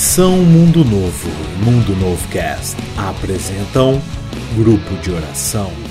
[0.00, 1.28] Missão Mundo Novo
[1.62, 4.00] Mundo Novo Cast apresentam
[4.56, 5.89] Grupo de Oração.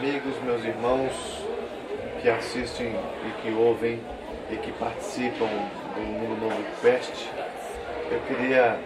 [0.00, 1.12] Amigos, meus irmãos
[2.22, 4.00] que assistem e que ouvem
[4.50, 5.46] e que participam
[5.94, 7.26] do Mundo Novo Quest.
[8.10, 8.78] Eu queria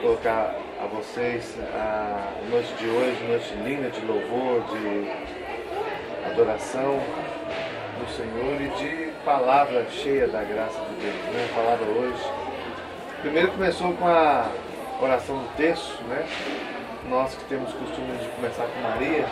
[0.00, 6.98] colocar a vocês a noite de hoje, noite linda de louvor, de adoração
[8.00, 11.14] do Senhor e de palavra cheia da graça de Deus.
[11.14, 11.46] Né?
[11.50, 12.24] A palavra hoje.
[13.20, 14.48] Primeiro começou com a
[15.02, 16.26] oração do texto, né?
[17.10, 19.26] Nós que temos costume de começar com Maria,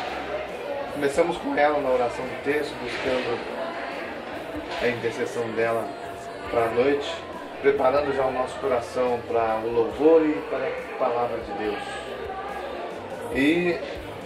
[0.92, 3.40] Começamos com ela na oração do texto, buscando
[4.82, 5.88] a intercessão dela
[6.50, 7.10] para a noite,
[7.62, 11.82] preparando já o nosso coração para o louvor e para a palavra de Deus.
[13.34, 13.78] E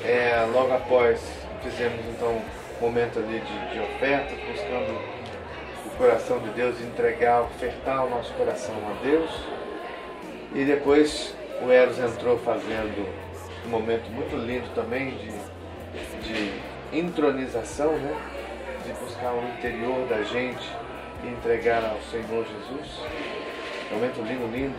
[0.05, 1.21] é, logo após
[1.63, 2.43] fizemos então
[2.81, 4.99] um momento ali de, de oferta, buscando
[5.87, 9.31] o coração de Deus, entregar, ofertar o nosso coração a Deus.
[10.53, 11.33] E depois
[11.65, 13.07] o Eros entrou fazendo
[13.65, 15.46] um momento muito lindo também de
[16.27, 16.53] de
[16.93, 18.15] intronização, né?
[18.85, 20.71] de buscar o interior da gente
[21.25, 23.01] e entregar ao Senhor Jesus.
[23.91, 24.77] Momento lindo, lindo.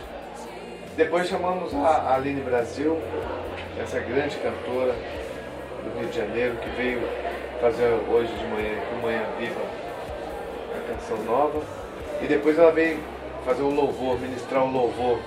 [0.96, 3.00] Depois chamamos a Aline Brasil,
[3.80, 4.94] essa grande cantora
[5.84, 7.00] do Rio de Janeiro, que veio
[7.60, 9.60] fazer hoje de manhã, aqui Manhã Viva,
[10.76, 11.62] a canção nova.
[12.20, 12.98] E depois ela veio
[13.44, 15.18] fazer o louvor, ministrar o louvor,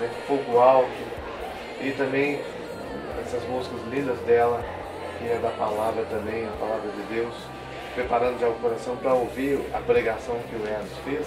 [0.00, 0.10] né?
[0.26, 0.88] fogo alto.
[1.80, 2.40] E também
[3.24, 4.64] essas músicas lindas dela,
[5.20, 7.34] que é da palavra também, a palavra de Deus,
[7.94, 11.26] preparando já o coração para ouvir a pregação que o Eros fez,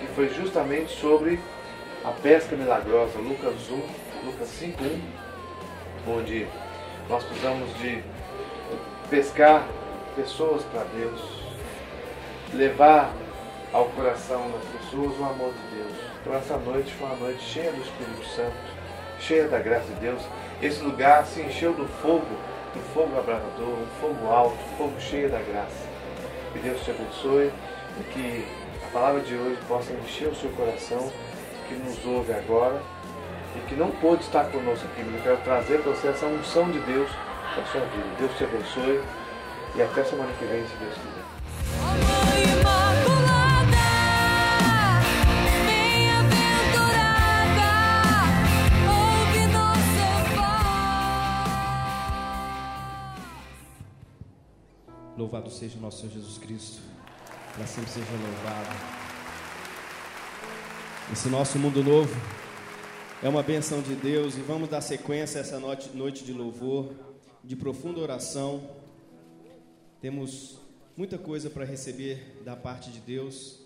[0.00, 1.38] que foi justamente sobre
[2.04, 5.00] a pesca milagrosa, Lucas 1, Lucas 5.1,
[6.08, 6.46] onde
[7.08, 8.02] nós precisamos de
[9.08, 9.64] pescar
[10.16, 11.20] pessoas para Deus,
[12.52, 13.12] levar
[13.72, 15.92] ao coração das pessoas o amor de Deus.
[16.20, 18.56] Então essa noite foi uma noite cheia do Espírito Santo,
[19.20, 20.22] cheia da graça de Deus.
[20.60, 25.30] Esse lugar se encheu do fogo um fogo abrasador, um fogo alto, um fogo cheio
[25.30, 25.86] da graça.
[26.52, 27.50] Que Deus te abençoe
[28.00, 28.46] e que
[28.86, 31.10] a palavra de hoje possa encher o seu coração,
[31.68, 32.80] que nos ouve agora
[33.56, 36.70] e que não pôde estar conosco aqui, mas eu quero trazer para você essa unção
[36.70, 37.08] de Deus
[37.54, 38.06] para a sua vida.
[38.18, 39.00] Deus te abençoe
[39.76, 41.23] e até semana que vem, se Deus quiser.
[55.34, 56.80] Louvado seja nosso Senhor Jesus Cristo,
[57.56, 58.76] para sempre seja louvado.
[61.12, 62.14] Esse nosso mundo novo
[63.20, 66.94] é uma benção de Deus e vamos dar sequência a essa noite, de louvor,
[67.42, 68.62] de profunda oração.
[70.00, 70.60] Temos
[70.96, 73.58] muita coisa para receber da parte de Deus.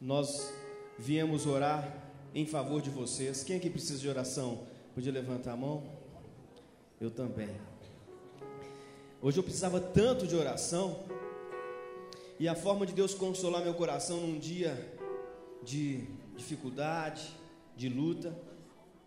[0.00, 0.52] Nós
[0.98, 1.94] viemos orar
[2.34, 3.44] em favor de vocês.
[3.44, 4.66] Quem aqui precisa de oração?
[4.96, 5.84] Podia levantar a mão?
[7.00, 7.71] Eu também.
[9.24, 11.04] Hoje eu precisava tanto de oração.
[12.40, 14.98] E a forma de Deus consolar meu coração num dia
[15.62, 17.30] de dificuldade,
[17.76, 18.36] de luta,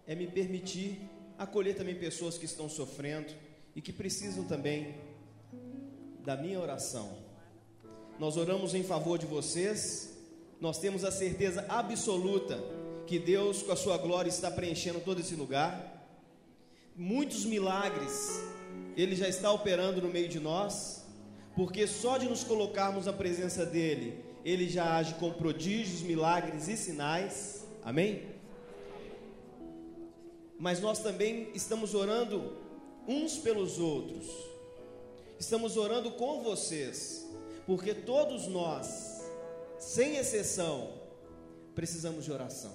[0.08, 1.02] é me permitir
[1.38, 3.34] acolher também pessoas que estão sofrendo
[3.76, 4.96] e que precisam também
[6.24, 7.18] da minha oração.
[8.18, 10.18] Nós oramos em favor de vocês,
[10.62, 12.58] nós temos a certeza absoluta
[13.06, 16.08] que Deus, com a sua glória, está preenchendo todo esse lugar.
[16.96, 18.55] Muitos milagres
[18.96, 21.04] ele já está operando no meio de nós,
[21.56, 26.78] porque só de nos colocarmos na presença dele, ele já age com prodígios, milagres e
[26.78, 27.66] sinais.
[27.84, 28.24] Amém?
[30.58, 32.58] Mas nós também estamos orando
[33.08, 34.28] uns pelos outros.
[35.38, 37.28] Estamos orando com vocês,
[37.66, 39.24] porque todos nós,
[39.78, 40.94] sem exceção,
[41.74, 42.74] precisamos de oração.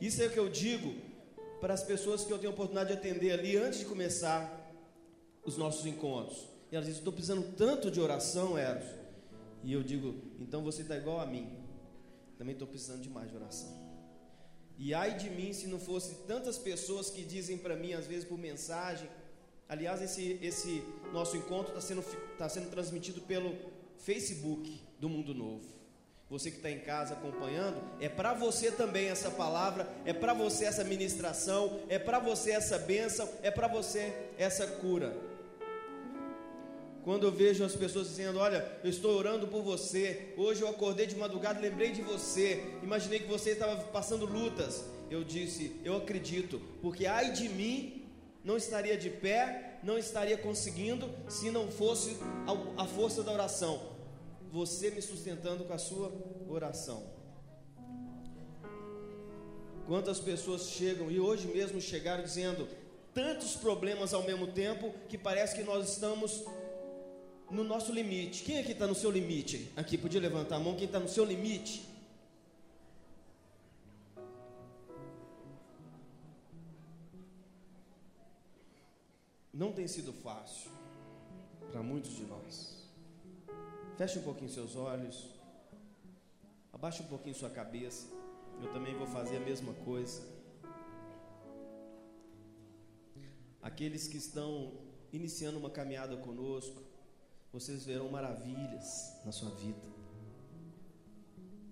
[0.00, 0.94] Isso é o que eu digo
[1.60, 4.59] para as pessoas que eu tenho a oportunidade de atender ali antes de começar
[5.50, 6.48] os nossos encontros.
[6.70, 8.88] E elas dizem: Estou precisando tanto de oração, Eros.
[9.62, 11.48] E eu digo: Então você está igual a mim.
[12.38, 13.78] Também estou precisando de mais de oração.
[14.78, 18.24] E ai de mim se não fosse tantas pessoas que dizem para mim, às vezes
[18.24, 19.08] por mensagem.
[19.68, 20.82] Aliás, esse, esse
[21.12, 22.02] nosso encontro está sendo,
[22.38, 23.54] tá sendo transmitido pelo
[23.98, 25.68] Facebook do Mundo Novo.
[26.30, 30.64] você que está em casa acompanhando, é para você também essa palavra, é para você
[30.64, 35.29] essa ministração, é para você essa bênção, é para você essa cura.
[37.04, 41.06] Quando eu vejo as pessoas dizendo: Olha, eu estou orando por você, hoje eu acordei
[41.06, 44.84] de madrugada, lembrei de você, imaginei que você estava passando lutas.
[45.10, 48.04] Eu disse: Eu acredito, porque ai de mim,
[48.44, 52.16] não estaria de pé, não estaria conseguindo, se não fosse
[52.76, 53.98] a, força da oração
[54.52, 56.12] você me sustentando com a sua
[56.48, 57.04] oração.
[59.86, 62.68] Quantas pessoas chegam e hoje mesmo chegaram dizendo
[63.14, 66.44] tantos problemas ao mesmo tempo que parece que nós estamos
[67.50, 68.44] no nosso limite.
[68.44, 69.72] Quem aqui está no seu limite?
[69.76, 70.76] Aqui, podia levantar a mão.
[70.76, 71.88] Quem está no seu limite?
[79.52, 80.70] Não tem sido fácil
[81.70, 82.88] para muitos de nós.
[83.98, 85.28] Feche um pouquinho seus olhos.
[86.72, 88.06] Abaixe um pouquinho sua cabeça.
[88.62, 90.22] Eu também vou fazer a mesma coisa.
[93.60, 94.72] Aqueles que estão
[95.12, 96.89] iniciando uma caminhada conosco,
[97.52, 99.80] vocês verão maravilhas na sua vida.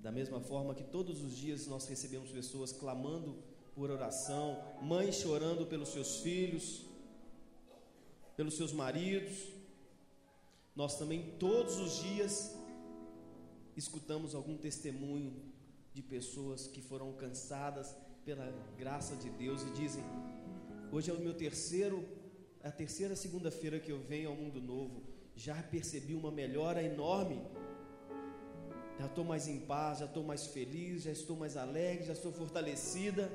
[0.02, 3.36] Da mesma forma que todos os dias nós recebemos pessoas clamando
[3.74, 6.84] por oração, mães chorando pelos seus filhos,
[8.36, 9.58] pelos seus maridos,
[10.74, 12.54] nós também todos os dias
[13.76, 15.32] escutamos algum testemunho
[15.92, 20.04] de pessoas que foram cansadas pela graça de Deus e dizem:
[20.92, 22.06] Hoje é o meu terceiro,
[22.62, 25.02] a terceira segunda-feira que eu venho ao mundo novo,
[25.38, 27.40] já percebi uma melhora enorme.
[28.98, 32.32] Já estou mais em paz, já estou mais feliz, já estou mais alegre, já estou
[32.32, 33.30] fortalecida.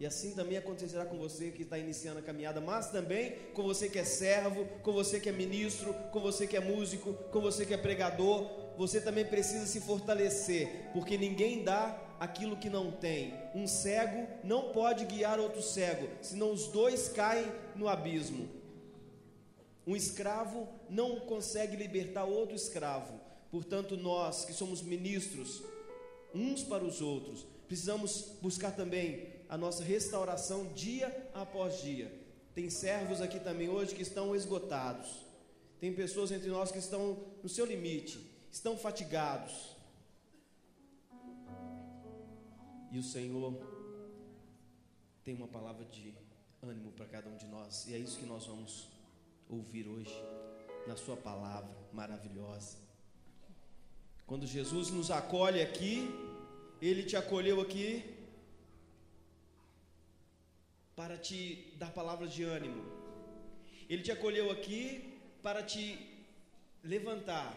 [0.00, 3.90] E assim também acontecerá com você que está iniciando a caminhada, mas também com você
[3.90, 7.66] que é servo, com você que é ministro, com você que é músico, com você
[7.66, 8.50] que é pregador.
[8.78, 13.34] Você também precisa se fortalecer, porque ninguém dá aquilo que não tem.
[13.54, 18.63] Um cego não pode guiar outro cego, senão os dois caem no abismo.
[19.86, 23.20] Um escravo não consegue libertar outro escravo.
[23.50, 25.62] Portanto, nós que somos ministros
[26.34, 32.12] uns para os outros, precisamos buscar também a nossa restauração dia após dia.
[32.54, 35.24] Tem servos aqui também hoje que estão esgotados.
[35.80, 38.18] Tem pessoas entre nós que estão no seu limite,
[38.50, 39.76] estão fatigados.
[42.90, 43.54] E o Senhor
[45.24, 46.14] tem uma palavra de
[46.62, 48.88] ânimo para cada um de nós, e é isso que nós vamos
[49.48, 50.14] ouvir hoje,
[50.86, 52.78] na Sua palavra maravilhosa.
[54.26, 56.08] Quando Jesus nos acolhe aqui,
[56.80, 58.14] Ele te acolheu aqui
[60.96, 62.82] para te dar palavras de ânimo.
[63.88, 65.84] Ele te acolheu aqui para te
[66.82, 67.52] levantar.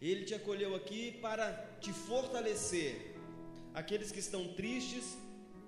[0.00, 3.14] Ele te acolheu aqui para te fortalecer.
[3.74, 5.18] Aqueles que estão tristes,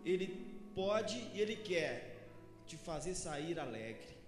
[0.05, 0.29] ele
[0.75, 2.29] pode e ele quer
[2.67, 4.20] te fazer sair alegre.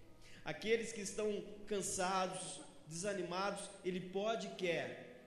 [0.44, 5.24] Aqueles que estão cansados, desanimados, ele pode e quer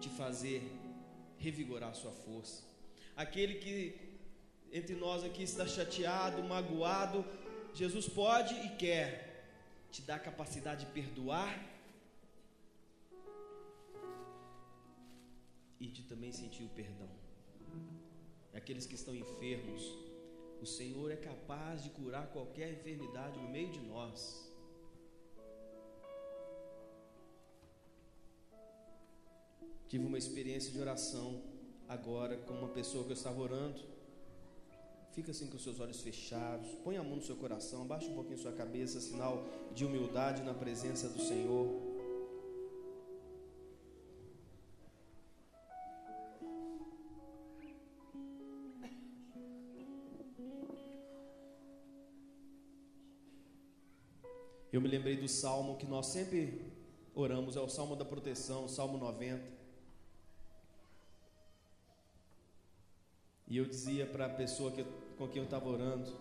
[0.00, 0.62] te fazer
[1.38, 2.62] revigorar sua força.
[3.16, 4.06] Aquele que
[4.72, 7.24] entre nós aqui está chateado, magoado,
[7.74, 9.44] Jesus pode e quer
[9.90, 11.58] te dar a capacidade de perdoar
[15.80, 17.08] e de também sentir o perdão.
[18.54, 19.82] Aqueles que estão enfermos,
[20.62, 24.46] o Senhor é capaz de curar qualquer enfermidade no meio de nós.
[29.88, 31.42] Tive uma experiência de oração
[31.88, 33.80] agora com uma pessoa que eu estava orando.
[35.12, 36.68] Fica assim com os seus olhos fechados.
[36.84, 37.82] Põe a mão no seu coração.
[37.82, 39.44] Abaixa um pouquinho sua cabeça, sinal
[39.74, 41.95] de humildade na presença do Senhor.
[54.76, 56.60] Eu me lembrei do salmo que nós sempre
[57.14, 59.42] oramos, é o salmo da proteção, salmo 90.
[63.48, 64.84] E eu dizia para a pessoa que,
[65.16, 66.14] com quem eu estava orando,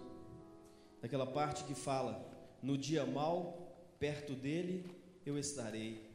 [1.02, 2.26] naquela parte que fala:
[2.64, 4.90] No dia mal, perto dele
[5.26, 6.10] eu estarei.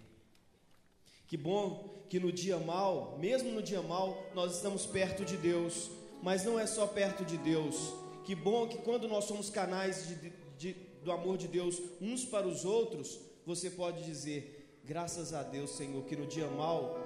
[1.26, 5.90] Que bom que no dia mal, mesmo no dia mal, nós estamos perto de Deus,
[6.23, 7.92] mas não é só perto de Deus.
[8.25, 12.47] Que bom que quando nós somos canais de, de, do amor de Deus uns para
[12.47, 16.97] os outros, você pode dizer: Graças a Deus, Senhor, que no dia mal,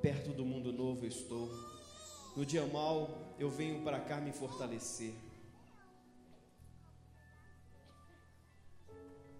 [0.00, 1.48] perto do mundo novo estou.
[2.36, 5.12] No dia mal, eu venho para cá me fortalecer.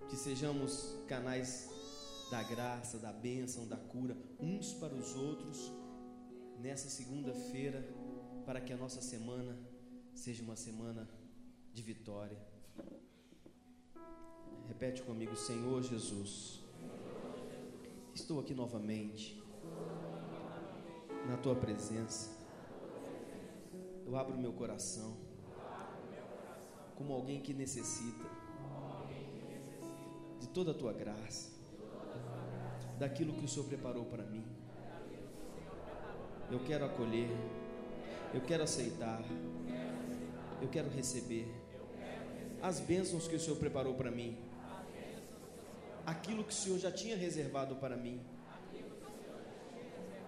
[0.09, 1.71] Que sejamos canais
[2.31, 5.73] da graça, da bênção, da cura, uns para os outros,
[6.59, 7.83] nessa segunda-feira,
[8.45, 9.59] para que a nossa semana
[10.15, 11.09] seja uma semana
[11.73, 12.52] de vitória.
[14.69, 16.61] Repete comigo, Senhor Jesus,
[18.15, 19.43] estou aqui novamente,
[21.29, 22.31] na tua presença.
[24.05, 25.17] Eu abro meu coração,
[26.97, 28.29] como alguém que necessita
[30.41, 31.51] de toda a tua graça,
[32.99, 34.45] daquilo que o Senhor preparou para mim.
[36.51, 37.31] Eu quero acolher,
[38.35, 39.23] eu quero aceitar,
[40.61, 41.49] eu quero receber
[42.61, 44.39] as bênçãos que o Senhor preparou para mim,
[46.07, 48.21] aquilo que o Senhor já tinha reservado para mim,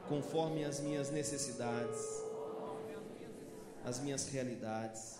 [0.09, 2.01] conforme as minhas necessidades,
[3.85, 5.19] as minhas realidades,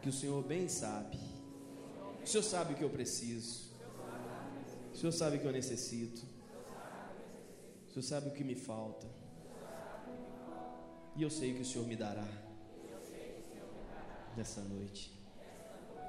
[0.00, 1.18] que o Senhor bem sabe.
[2.22, 3.72] O Senhor sabe o que eu preciso.
[4.92, 6.22] O Senhor sabe o que eu necessito.
[7.88, 9.06] O Senhor sabe o que me falta.
[11.16, 12.26] E eu sei que o Senhor me dará
[14.36, 15.12] nessa noite.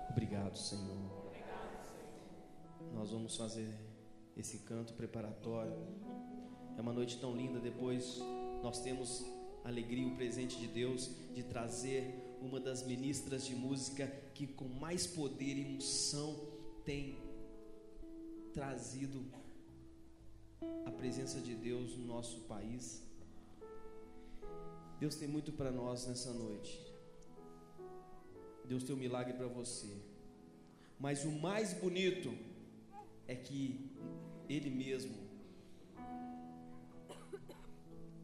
[0.09, 1.22] Obrigado, Senhor.
[2.93, 3.67] Nós vamos fazer
[4.37, 5.75] esse canto preparatório.
[6.77, 7.59] É uma noite tão linda.
[7.59, 8.19] Depois
[8.61, 9.25] nós temos
[9.63, 14.65] a alegria, o presente de Deus de trazer uma das ministras de música que com
[14.65, 16.39] mais poder e unção
[16.85, 17.17] tem
[18.53, 19.25] trazido
[20.85, 23.01] a presença de Deus no nosso país.
[24.99, 26.79] Deus tem muito para nós nessa noite.
[28.65, 29.93] Deus tem um milagre para você.
[30.99, 32.33] Mas o mais bonito
[33.27, 33.91] é que
[34.49, 35.15] Ele mesmo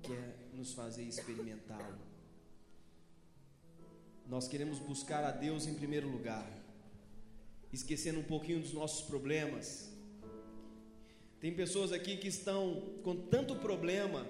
[0.01, 2.00] quer nos fazer experimentá-lo.
[4.27, 6.48] Nós queremos buscar a Deus em primeiro lugar,
[7.74, 9.89] esquecendo um pouquinho dos nossos problemas.
[11.39, 14.27] Tem pessoas aqui que estão com tanto problema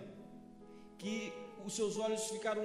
[0.98, 1.34] que
[1.66, 2.64] os seus olhos ficaram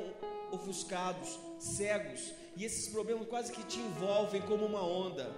[0.52, 5.34] ofuscados, cegos, e esses problemas quase que te envolvem como uma onda.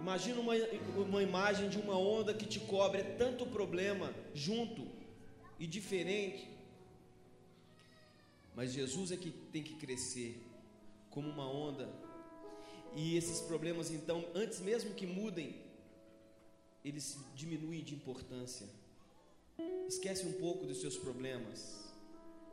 [0.00, 0.54] Imagina uma,
[0.96, 4.86] uma imagem de uma onda que te cobre, é tanto problema junto
[5.58, 6.48] e diferente.
[8.54, 10.40] Mas Jesus é que tem que crescer
[11.10, 11.88] como uma onda.
[12.94, 15.54] E esses problemas, então, antes mesmo que mudem,
[16.84, 18.66] eles diminuem de importância.
[19.88, 21.86] Esquece um pouco dos seus problemas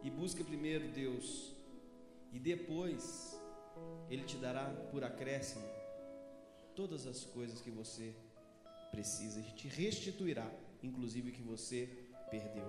[0.01, 1.51] e busca primeiro Deus,
[2.31, 3.39] e depois
[4.09, 5.72] Ele te dará por acréscimo
[6.75, 8.15] todas as coisas que você
[8.91, 10.49] precisa e te restituirá,
[10.81, 11.87] inclusive o que você
[12.31, 12.65] perdeu.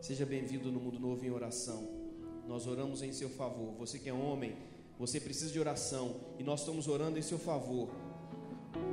[0.00, 1.88] Seja bem-vindo no Mundo Novo em oração.
[2.46, 3.72] Nós oramos em seu favor.
[3.74, 4.56] Você que é homem,
[4.98, 7.88] você precisa de oração e nós estamos orando em seu favor.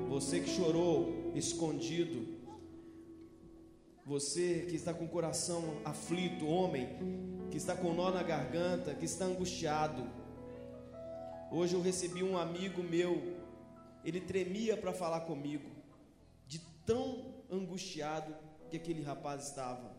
[0.07, 2.37] Você que chorou escondido,
[4.05, 6.89] você que está com o coração aflito, homem,
[7.49, 10.03] que está com nó na garganta, que está angustiado.
[11.51, 13.38] Hoje eu recebi um amigo meu,
[14.03, 15.69] ele tremia para falar comigo,
[16.47, 18.35] de tão angustiado
[18.69, 19.97] que aquele rapaz estava.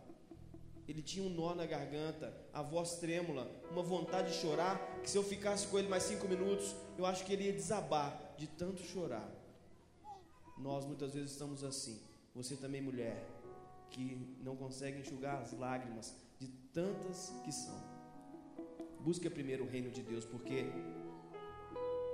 [0.89, 5.17] Ele tinha um nó na garganta, a voz trêmula, uma vontade de chorar, que se
[5.17, 8.83] eu ficasse com ele mais cinco minutos, eu acho que ele ia desabar de tanto
[8.83, 9.29] chorar.
[10.59, 12.01] Nós muitas vezes estamos assim.
[12.35, 13.25] Você também, mulher,
[13.91, 17.79] que não consegue enxugar as lágrimas de tantas que são.
[19.01, 20.65] Busque primeiro o reino de Deus, porque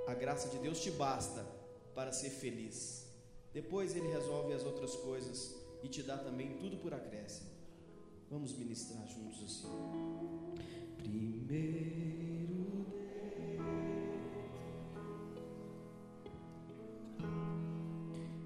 [0.07, 1.45] a graça de Deus te basta
[1.97, 3.07] para ser feliz.
[3.55, 7.49] Depois ele resolve as outras coisas e te dá também tudo por acréscimo.
[8.31, 9.67] Vamos ministrar juntos assim.
[10.99, 12.85] Primeiro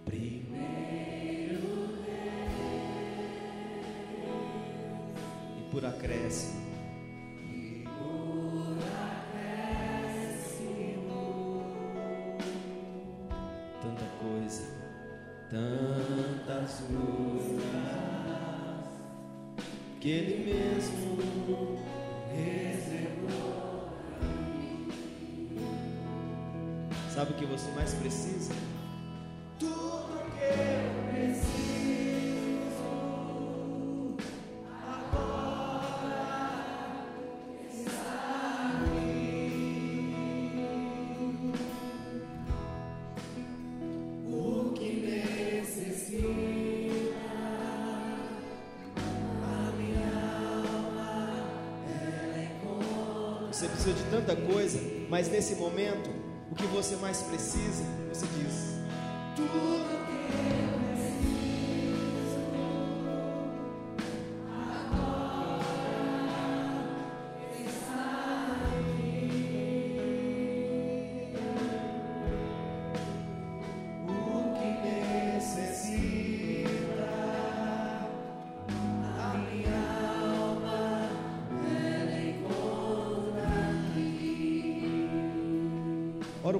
[0.05, 1.59] Primeiro
[5.57, 6.64] e por acréscimo.
[53.85, 56.09] Precisa de tanta coisa, mas nesse momento,
[56.51, 58.75] o que você mais precisa, você diz:
[59.35, 60.84] tudo Ora um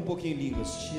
[0.06, 0.92] pouquinho em línguas.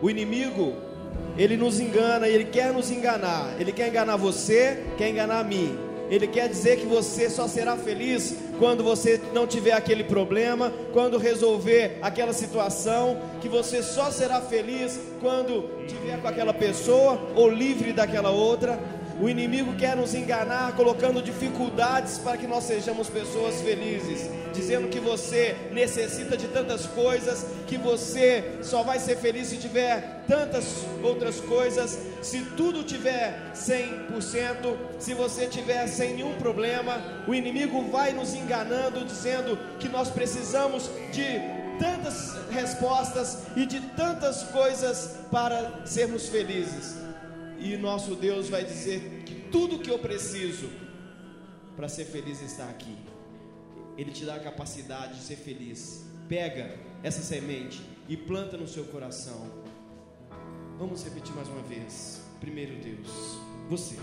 [0.00, 0.76] O inimigo,
[1.36, 3.56] ele nos engana, ele quer nos enganar.
[3.58, 5.76] Ele quer enganar você, quer enganar a mim.
[6.08, 11.16] Ele quer dizer que você só será feliz quando você não tiver aquele problema, quando
[11.16, 17.92] resolver aquela situação, que você só será feliz quando tiver com aquela pessoa ou livre
[17.92, 18.78] daquela outra.
[19.20, 25.00] O inimigo quer nos enganar, colocando dificuldades para que nós sejamos pessoas felizes, dizendo que
[25.00, 31.40] você necessita de tantas coisas, que você só vai ser feliz se tiver tantas outras
[31.40, 38.34] coisas, se tudo tiver 100%, se você tiver sem nenhum problema, o inimigo vai nos
[38.34, 41.40] enganando, dizendo que nós precisamos de
[41.80, 47.07] tantas respostas e de tantas coisas para sermos felizes.
[47.60, 50.70] E nosso Deus vai dizer que tudo que eu preciso
[51.76, 52.96] para ser feliz está aqui.
[53.96, 56.04] Ele te dá a capacidade de ser feliz.
[56.28, 59.50] Pega essa semente e planta no seu coração.
[60.78, 62.22] Vamos repetir mais uma vez.
[62.40, 63.38] Primeiro Deus,
[63.68, 63.96] você.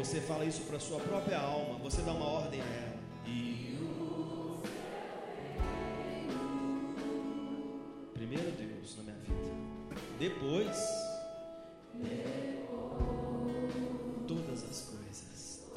[0.00, 1.78] Você fala isso para sua própria alma.
[1.80, 2.89] Você dá uma ordem a ela.
[8.30, 9.34] Primeiro Deus na minha vida.
[10.20, 10.78] Depois,
[14.28, 15.68] todas as coisas.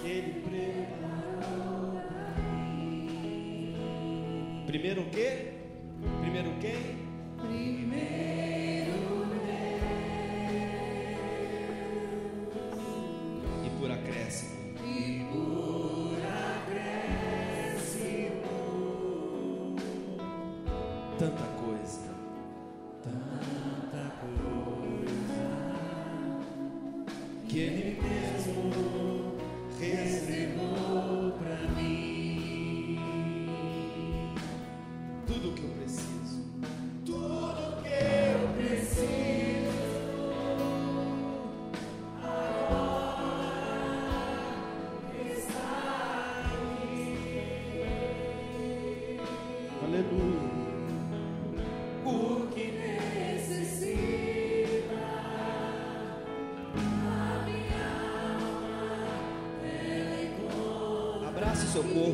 [0.00, 3.74] Que Ele preparou pra mim.
[4.66, 5.52] Primeiro o quê?
[6.22, 7.04] Primeiro quem?
[7.50, 7.84] E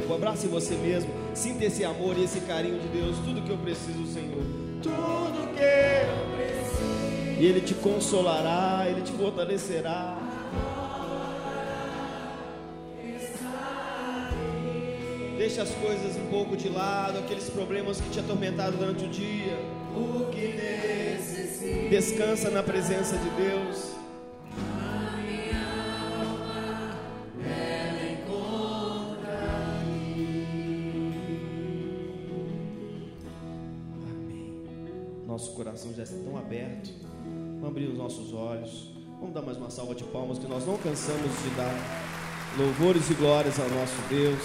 [0.02, 1.10] corpo, abrace você mesmo.
[1.34, 3.16] Sinta esse amor e esse carinho de Deus.
[3.18, 4.42] Tudo que eu preciso, Senhor.
[4.82, 7.40] Tudo que eu preciso.
[7.40, 10.18] E Ele te consolará, Ele te fortalecerá.
[15.38, 19.58] Deixa as coisas um pouco de lado, aqueles problemas que te atormentaram durante o dia.
[19.96, 21.88] O que necessita.
[21.88, 23.91] Descansa na presença de Deus.
[39.22, 41.72] Vamos dar mais uma salva de palmas que nós não cansamos de dar
[42.58, 44.42] louvores e glórias ao nosso Deus.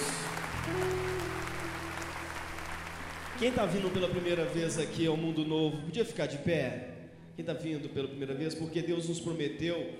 [3.39, 6.89] Quem está vindo pela primeira vez aqui ao Mundo Novo, podia ficar de pé?
[7.35, 8.53] Quem está vindo pela primeira vez?
[8.53, 9.93] Porque Deus nos prometeu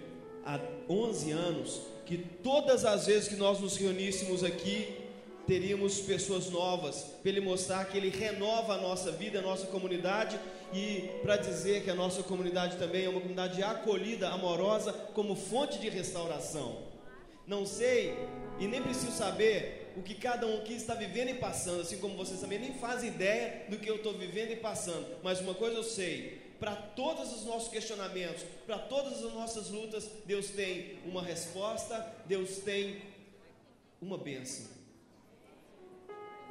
[0.46, 5.07] há 11 anos que todas as vezes que nós nos reuníssemos aqui,
[5.48, 10.38] teríamos pessoas novas, para Ele mostrar que Ele renova a nossa vida, a nossa comunidade
[10.74, 15.80] e para dizer que a nossa comunidade também é uma comunidade acolhida, amorosa, como fonte
[15.80, 16.86] de restauração.
[17.48, 18.14] Não sei
[18.60, 22.18] e nem preciso saber o que cada um aqui está vivendo e passando, assim como
[22.18, 25.08] vocês também nem fazem ideia do que eu estou vivendo e passando.
[25.24, 30.10] Mas uma coisa eu sei: para todos os nossos questionamentos, para todas as nossas lutas,
[30.26, 33.02] Deus tem uma resposta, Deus tem
[34.02, 34.77] uma bênção.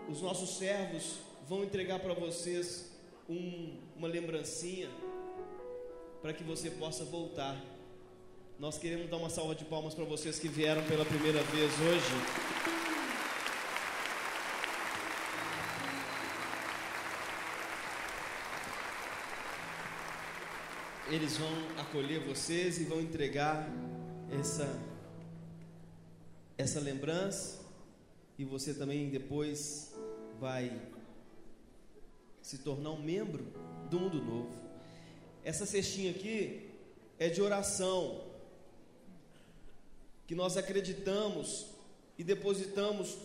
[0.09, 1.16] Os nossos servos
[1.49, 2.92] vão entregar para vocês
[3.29, 4.88] um, uma lembrancinha
[6.23, 7.57] para que você possa voltar
[8.59, 12.07] Nós queremos dar uma salva de palmas para vocês que vieram pela primeira vez hoje.
[21.11, 23.69] Eles vão acolher vocês e vão entregar
[24.40, 24.66] essa
[26.57, 27.61] essa lembrança
[28.38, 29.95] e você também depois
[30.38, 30.81] vai
[32.42, 33.44] se tornar um membro
[33.90, 34.55] do mundo novo.
[35.42, 36.70] Essa cestinha aqui
[37.18, 38.25] é de oração,
[40.27, 41.66] que nós acreditamos
[42.18, 43.16] e depositamos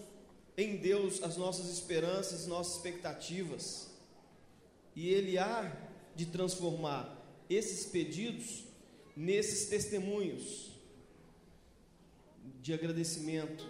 [0.57, 3.89] em Deus as nossas esperanças, nossas expectativas,
[4.95, 5.75] e Ele há
[6.15, 7.17] de transformar
[7.49, 8.63] esses pedidos
[9.15, 10.71] nesses testemunhos
[12.61, 13.67] de agradecimento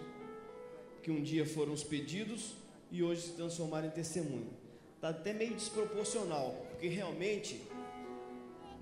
[1.02, 2.61] que um dia foram os pedidos
[2.92, 4.52] e hoje se transformaram em testemunho.
[4.94, 7.60] Está até meio desproporcional, porque realmente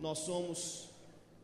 [0.00, 0.90] nós somos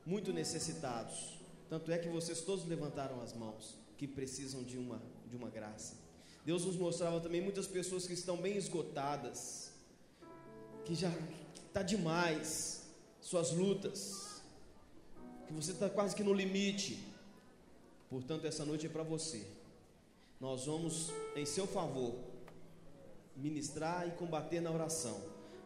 [0.05, 1.39] muito necessitados.
[1.71, 5.01] Tanto é que vocês todos levantaram as mãos, que precisam de uma,
[5.31, 5.95] de uma graça.
[6.45, 9.71] Deus nos mostrava também muitas pessoas que estão bem esgotadas,
[10.85, 11.13] que já
[11.69, 12.83] está demais,
[13.21, 14.43] suas lutas,
[15.47, 16.99] que você está quase que no limite.
[18.11, 19.47] Portanto, essa noite é para você.
[20.41, 22.15] Nós vamos, em seu favor,
[23.37, 25.21] ministrar e combater na oração.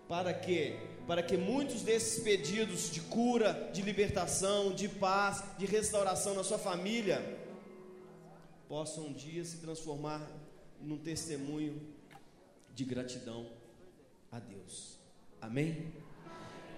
[0.09, 0.77] Para que?
[1.07, 6.59] Para que muitos desses pedidos de cura, de libertação, de paz, de restauração na sua
[6.59, 7.39] família
[8.69, 10.21] possam um dia se transformar
[10.81, 11.81] num testemunho
[12.75, 13.47] de gratidão
[14.33, 14.99] a Deus.
[15.41, 15.93] Amém?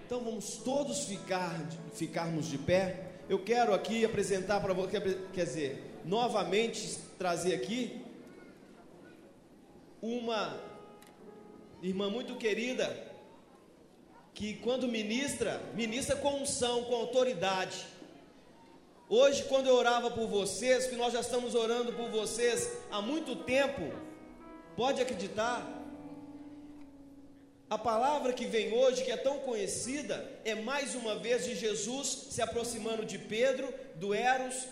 [0.05, 1.59] Então vamos todos ficar,
[1.93, 3.13] ficarmos de pé.
[3.29, 4.99] Eu quero aqui apresentar para você,
[5.33, 8.03] quer dizer, novamente trazer aqui
[10.01, 10.72] uma
[11.83, 12.87] irmã muito querida,
[14.33, 17.85] que quando ministra, ministra com unção, com autoridade.
[19.09, 23.35] Hoje, quando eu orava por vocês, que nós já estamos orando por vocês há muito
[23.35, 23.91] tempo,
[24.77, 25.83] pode acreditar,
[27.69, 32.27] a palavra que vem hoje, que é tão conhecida, é mais uma vez de Jesus
[32.29, 34.67] se aproximando de Pedro, do Eros,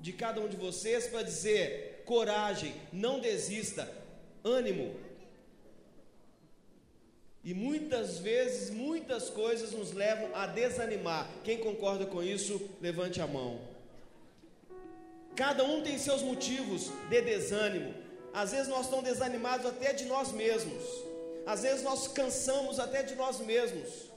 [0.00, 3.90] de cada um de vocês, para dizer: coragem, não desista,
[4.44, 4.94] ânimo,
[7.44, 11.28] e muitas vezes, muitas coisas nos levam a desanimar.
[11.44, 13.60] Quem concorda com isso, levante a mão.
[15.36, 17.92] Cada um tem seus motivos de desânimo.
[18.32, 20.82] Às vezes nós estamos desanimados até de nós mesmos.
[21.44, 24.10] Às vezes nós cansamos até de nós mesmos.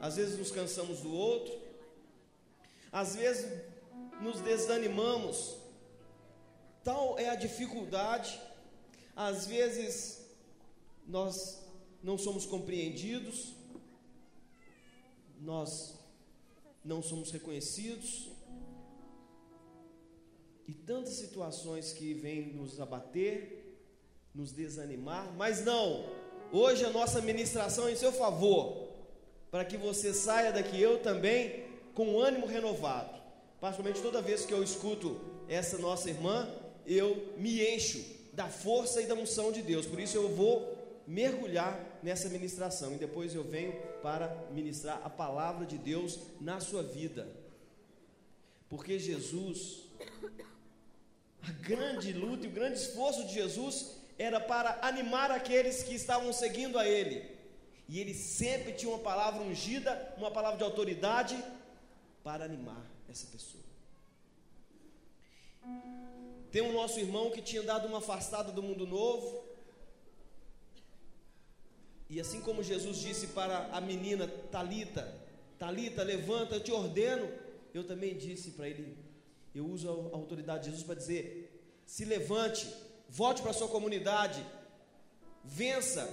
[0.00, 1.56] Às vezes nos cansamos do outro.
[2.90, 3.46] Às vezes
[4.20, 5.56] nos desanimamos.
[6.82, 8.40] Tal é a dificuldade.
[9.14, 10.20] Às vezes
[11.06, 11.61] nós
[12.02, 13.54] não somos compreendidos,
[15.40, 15.94] nós
[16.84, 18.28] não somos reconhecidos,
[20.66, 23.76] e tantas situações que vêm nos abater,
[24.34, 26.08] nos desanimar, mas não,
[26.52, 28.88] hoje a nossa ministração é em seu favor,
[29.50, 33.20] para que você saia daqui, eu também, com ânimo renovado.
[33.60, 36.48] Particularmente toda vez que eu escuto essa nossa irmã,
[36.86, 41.91] eu me encho da força e da unção de Deus, por isso eu vou mergulhar
[42.02, 47.28] nessa ministração e depois eu venho para ministrar a palavra de Deus na sua vida.
[48.68, 49.84] Porque Jesus,
[51.42, 56.32] a grande luta e o grande esforço de Jesus era para animar aqueles que estavam
[56.32, 57.30] seguindo a Ele.
[57.88, 61.36] E ele sempre tinha uma palavra ungida, uma palavra de autoridade
[62.24, 63.62] para animar essa pessoa.
[66.50, 69.44] Tem um nosso irmão que tinha dado uma afastada do mundo novo,
[72.12, 75.18] e assim como Jesus disse para a menina Talita,
[75.58, 77.26] Talita, levanta, eu te ordeno,
[77.72, 78.98] eu também disse para ele,
[79.54, 81.50] eu uso a autoridade de Jesus para dizer:
[81.86, 82.68] se levante,
[83.08, 84.44] volte para a sua comunidade,
[85.42, 86.06] vença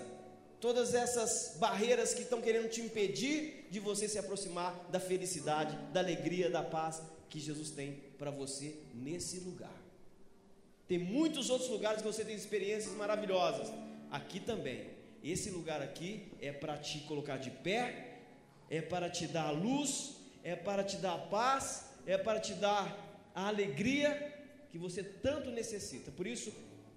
[0.62, 6.00] todas essas barreiras que estão querendo te impedir de você se aproximar da felicidade, da
[6.00, 9.76] alegria, da paz que Jesus tem para você nesse lugar.
[10.88, 13.68] Tem muitos outros lugares que você tem experiências maravilhosas,
[14.10, 14.99] aqui também.
[15.24, 18.20] Esse lugar aqui é para te colocar de pé,
[18.70, 23.48] é para te dar luz, é para te dar paz, é para te dar a
[23.48, 24.34] alegria
[24.72, 26.12] que você tanto necessita.
[26.12, 26.54] Por isso,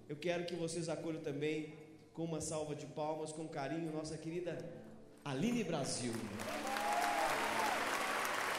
[0.07, 1.73] eu quero que vocês acolham também
[2.13, 4.57] com uma salva de palmas, com carinho, nossa querida
[5.25, 6.13] Aline Brasil.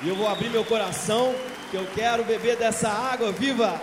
[0.02, 1.32] E eu vou abrir meu coração,
[1.70, 3.80] que eu quero beber dessa água viva.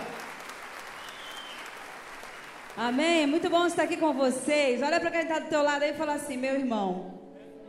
[2.76, 3.24] Amém?
[3.24, 4.82] É muito bom estar aqui com vocês.
[4.82, 7.14] Olha para quem está do teu lado aí e fala assim: meu irmão,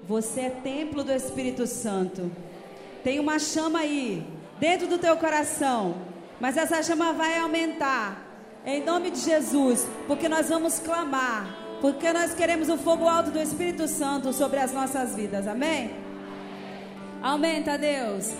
[0.04, 2.32] você é templo do Espírito Santo.
[3.04, 4.26] Tem uma chama aí,
[4.60, 5.96] dentro do teu coração.
[6.40, 8.22] Mas essa chama vai aumentar.
[8.66, 11.54] Em nome de Jesus, porque nós vamos clamar.
[11.82, 15.48] Porque nós queremos o fogo alto do Espírito Santo sobre as nossas vidas.
[15.48, 15.92] Amém?
[17.22, 18.34] Aumenta, Deus.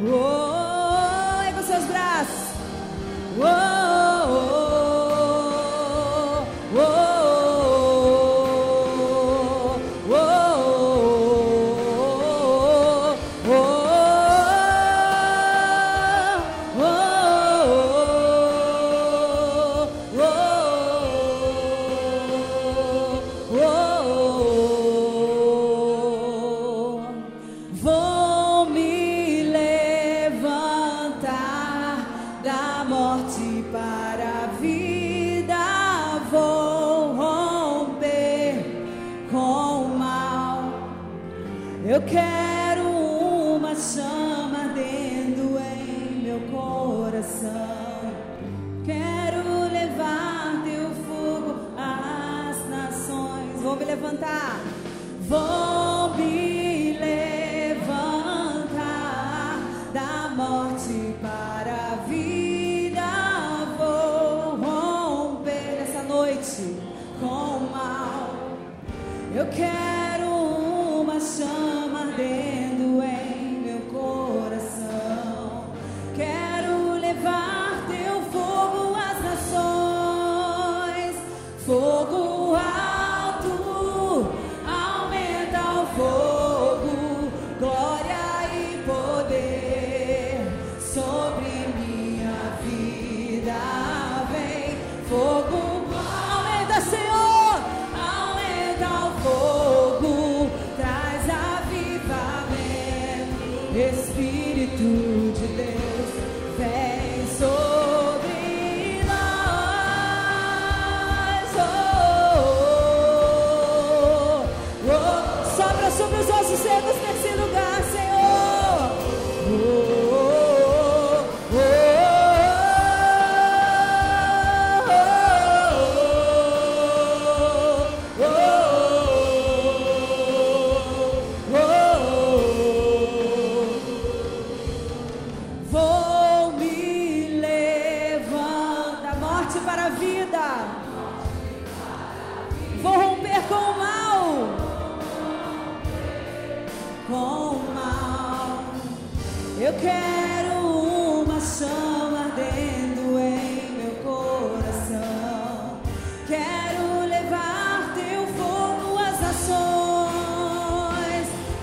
[0.00, 0.39] Whoa.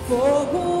[0.08, 0.16] 模
[0.46, 0.77] 糊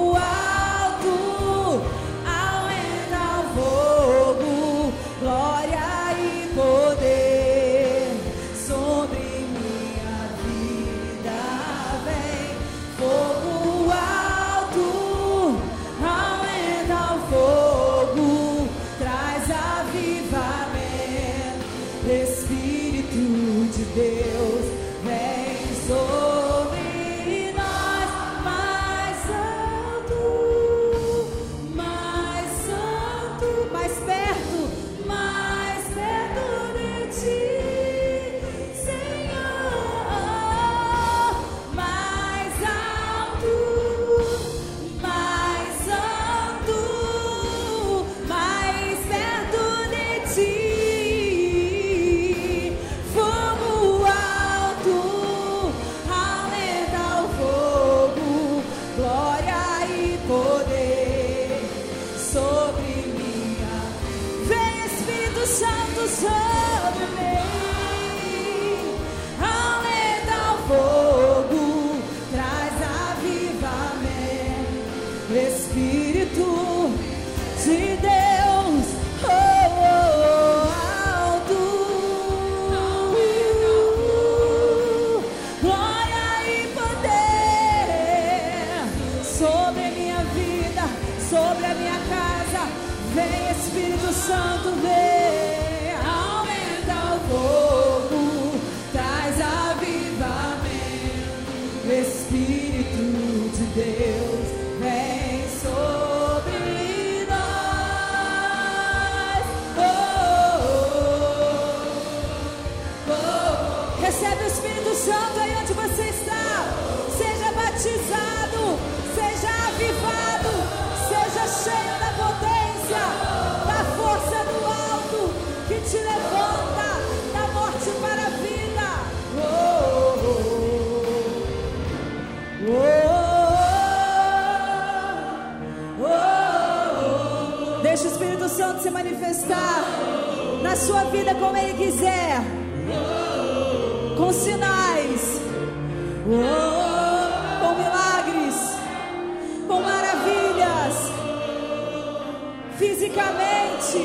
[152.78, 153.98] fisicamente,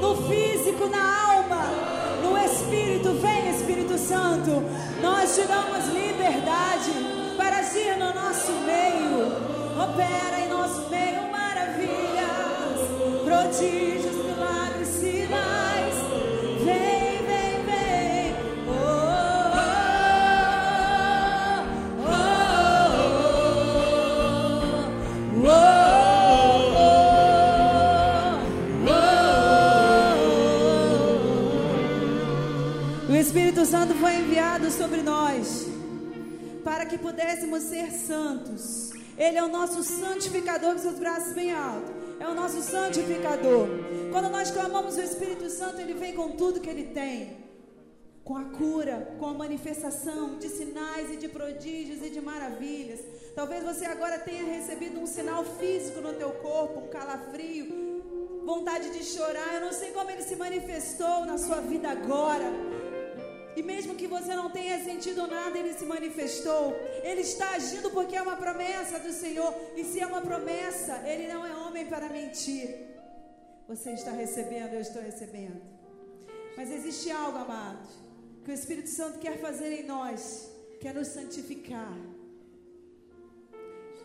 [0.00, 1.66] no físico, na alma,
[2.22, 3.12] no Espírito.
[3.20, 4.62] Vem, Espírito Santo,
[5.02, 6.90] nós te damos liberdade
[7.36, 9.52] para agir no nosso meio.
[9.78, 12.80] Opera em nosso meio maravilhas,
[13.24, 14.11] prodígios,
[36.92, 38.90] que pudéssemos ser santos.
[39.16, 41.90] Ele é o nosso santificador, com seus braços bem altos.
[42.20, 43.66] É o nosso santificador.
[44.10, 47.38] Quando nós clamamos o Espírito Santo, ele vem com tudo que ele tem.
[48.22, 53.00] Com a cura, com a manifestação de sinais e de prodígios e de maravilhas.
[53.34, 57.66] Talvez você agora tenha recebido um sinal físico no teu corpo, um calafrio,
[58.44, 59.54] vontade de chorar.
[59.54, 62.52] Eu não sei como ele se manifestou na sua vida agora.
[63.56, 66.74] E mesmo que você não tenha sentido nada, ele se manifestou.
[67.02, 69.54] Ele está agindo porque é uma promessa do Senhor.
[69.76, 72.68] E se é uma promessa, ele não é homem para mentir.
[73.68, 75.60] Você está recebendo, eu estou recebendo.
[76.56, 77.90] Mas existe algo, amados,
[78.44, 81.96] que o Espírito Santo quer fazer em nós, quer nos santificar.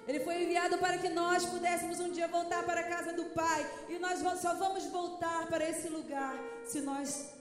[0.08, 3.70] Ele foi enviado para que nós pudéssemos um dia voltar para a casa do Pai.
[3.90, 6.34] E nós só vamos voltar para esse lugar
[6.64, 7.37] se nós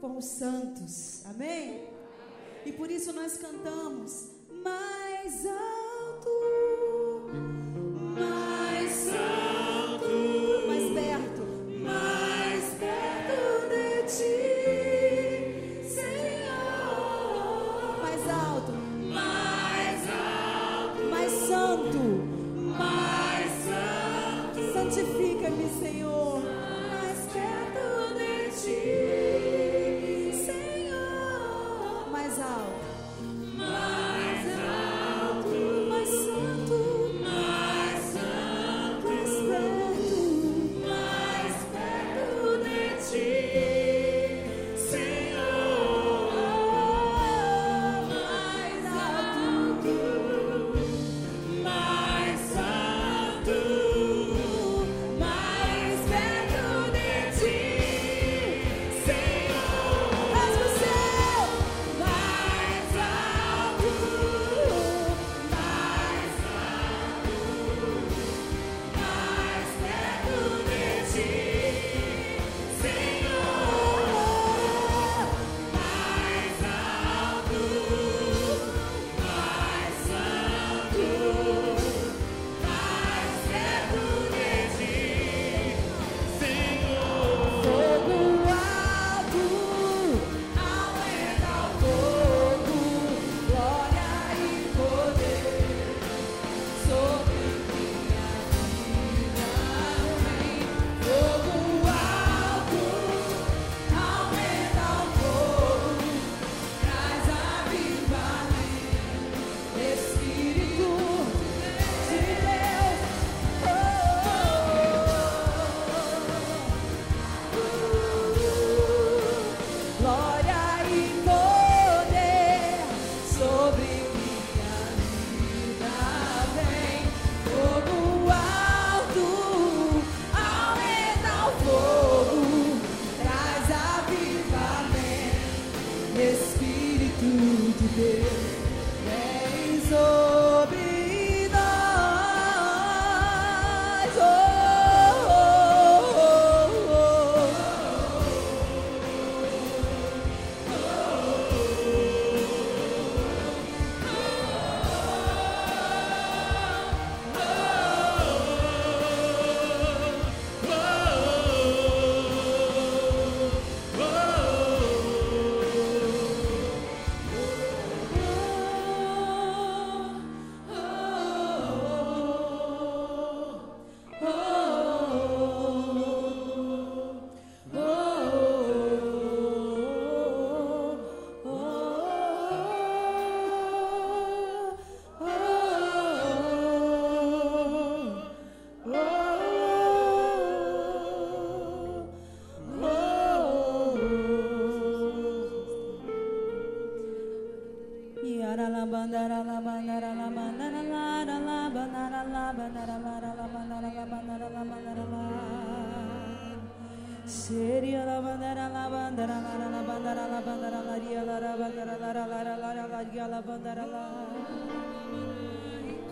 [0.00, 1.22] formos santos.
[1.26, 1.84] Amém?
[2.64, 4.28] E por isso nós cantamos
[4.62, 6.30] mais alto,
[8.14, 8.69] mais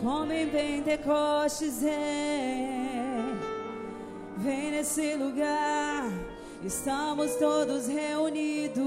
[0.00, 1.82] Como em Pentecostes
[4.36, 6.04] Vem nesse lugar.
[6.62, 8.78] Estamos todos reunidos.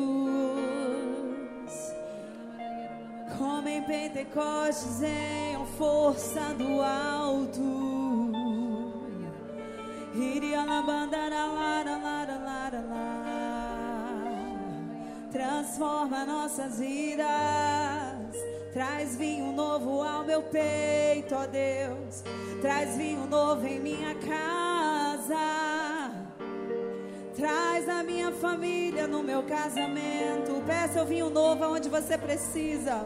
[3.37, 8.31] Como em Pentecostes em força do alto.
[10.15, 10.81] Iria la
[15.41, 17.25] Transforma nossas vidas.
[18.71, 22.23] Traz vinho novo ao meu peito, ó Deus.
[22.61, 25.35] Traz vinho novo em minha casa.
[27.35, 30.61] Traz a minha família no meu casamento.
[30.67, 33.03] Peça o vinho novo aonde você precisa.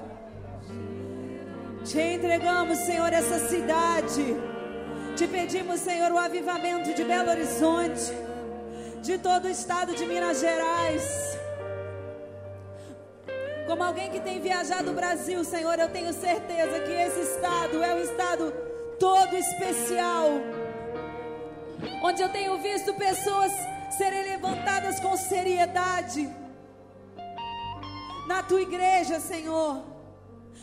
[1.86, 4.36] Te entregamos, Senhor, essa cidade.
[5.16, 8.12] Te pedimos, Senhor, o avivamento de Belo Horizonte,
[9.02, 11.35] de todo o estado de Minas Gerais.
[13.66, 17.96] Como alguém que tem viajado o Brasil, Senhor, eu tenho certeza que esse estado é
[17.96, 18.52] um estado
[19.00, 20.28] todo especial,
[22.04, 23.52] onde eu tenho visto pessoas
[23.98, 26.30] serem levantadas com seriedade
[28.28, 29.84] na tua igreja, Senhor,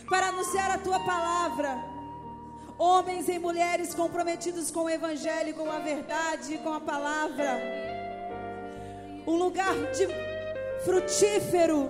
[0.09, 1.93] para anunciar a tua palavra
[2.79, 7.61] homens e mulheres comprometidos com o Evangelho, com a verdade, com a palavra.
[9.25, 10.09] Um lugar de
[10.85, 11.89] frutífero,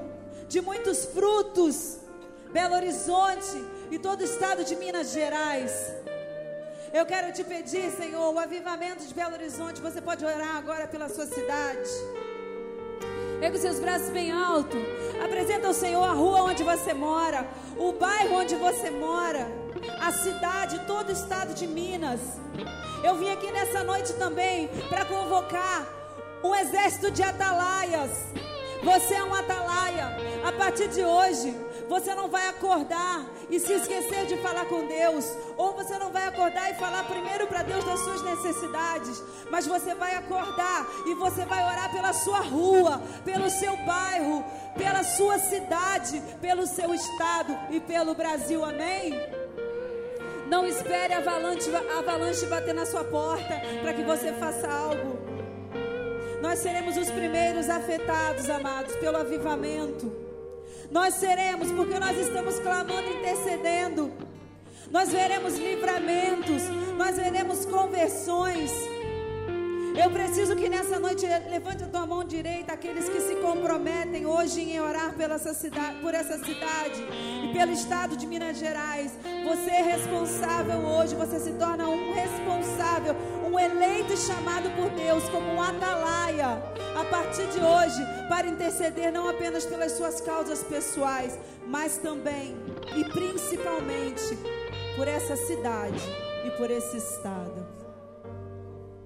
[0.53, 1.97] de muitos frutos.
[2.53, 3.57] Belo Horizonte
[3.91, 5.73] e todo o estado de Minas Gerais.
[6.93, 9.81] Eu quero te pedir, Senhor, o avivamento de Belo Horizonte.
[9.81, 11.89] Você pode orar agora pela sua cidade.
[13.41, 14.77] Pega os seus braços bem alto.
[15.25, 17.49] Apresenta ao Senhor a rua onde você mora,
[17.79, 19.49] o bairro onde você mora
[20.03, 22.21] a cidade, todo o estado de Minas.
[23.03, 25.89] Eu vim aqui nessa noite também para convocar
[26.45, 28.11] um exército de atalaias.
[28.83, 30.17] Você é um atalaia.
[30.45, 31.57] A partir de hoje,
[31.89, 35.25] você não vai acordar e se esquecer de falar com Deus,
[35.57, 39.95] ou você não vai acordar e falar primeiro para Deus das suas necessidades, mas você
[39.95, 44.45] vai acordar e você vai orar pela sua rua, pelo seu bairro,
[44.77, 48.65] pela sua cidade, pelo seu estado e pelo Brasil.
[48.65, 49.13] Amém?
[50.49, 55.32] Não espere a avalanche, avalanche bater na sua porta para que você faça algo.
[56.43, 60.13] Nós seremos os primeiros afetados, amados, pelo avivamento.
[60.91, 64.13] Nós seremos, porque nós estamos clamando, intercedendo.
[64.91, 66.65] Nós veremos livramentos,
[66.99, 68.73] nós veremos conversões.
[69.95, 74.63] Eu preciso que nessa noite levante a tua mão direita aqueles que se comprometem hoje
[74.63, 77.07] em orar pela essa cidade, por essa cidade
[77.45, 79.13] e pelo estado de Minas Gerais.
[79.45, 83.15] Você é responsável hoje, você se torna um responsável,
[83.53, 86.63] um eleito chamado por Deus como um atalaia
[86.99, 92.57] a partir de hoje para interceder não apenas pelas suas causas pessoais, mas também
[92.97, 94.39] e principalmente
[94.97, 96.01] por essa cidade
[96.47, 97.67] e por esse estado.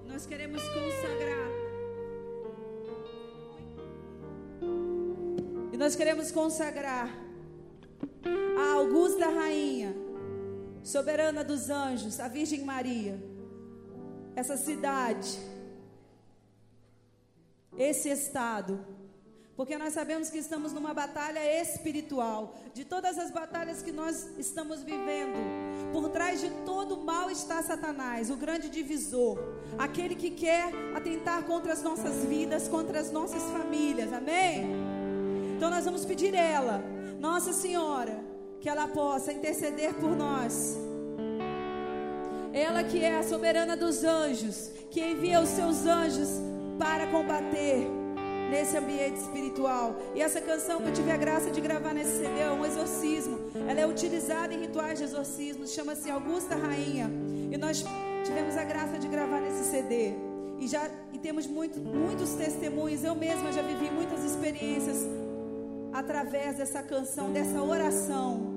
[0.05, 1.47] Nós queremos consagrar.
[5.73, 7.13] E nós queremos consagrar
[8.57, 9.93] a Augusta Rainha,
[10.81, 13.21] soberana dos anjos, a Virgem Maria,
[14.37, 15.39] essa cidade,
[17.75, 18.79] esse estado,
[19.55, 24.83] porque nós sabemos que estamos numa batalha espiritual, de todas as batalhas que nós estamos
[24.83, 25.39] vivendo
[25.91, 29.39] por trás de todo mal está Satanás, o grande divisor,
[29.75, 34.13] aquele que quer atentar contra as nossas vidas, contra as nossas famílias.
[34.13, 34.67] Amém?
[35.55, 36.83] Então nós vamos pedir ela,
[37.19, 38.23] Nossa Senhora,
[38.61, 40.86] que ela possa interceder por nós.
[42.53, 46.29] Ela que é a soberana dos anjos, que envia os seus anjos
[46.79, 47.87] para combater
[48.49, 49.95] nesse ambiente espiritual.
[50.15, 53.37] E essa canção que eu tive a graça de gravar nesse CD é um exorcismo.
[53.67, 57.09] Ela é utilizada em rituais de exorcismo, chama-se Augusta Rainha.
[57.51, 57.83] E nós
[58.23, 60.13] tivemos a graça de gravar nesse CD.
[60.59, 63.03] E já e temos muito, muitos testemunhos.
[63.03, 65.05] Eu mesma já vivi muitas experiências
[65.93, 68.55] através dessa canção, dessa oração.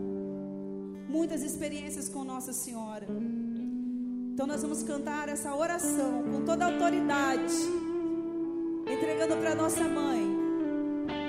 [1.08, 3.06] Muitas experiências com Nossa Senhora.
[4.32, 7.54] Então nós vamos cantar essa oração com toda autoridade
[8.86, 10.40] entregando para nossa mãe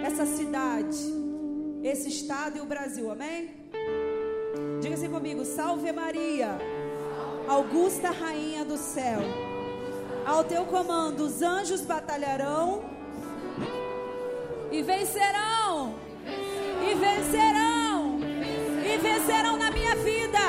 [0.04, 0.97] essa cidade,
[1.84, 3.49] esse estado e o Brasil, amém?
[4.82, 6.58] Diga assim comigo: Salve Maria,
[7.47, 9.20] Augusta Rainha do céu,
[10.26, 12.84] ao teu comando os anjos batalharão
[14.72, 15.95] e vencerão,
[16.26, 18.20] e vencerão,
[18.84, 20.39] e vencerão na minha vida,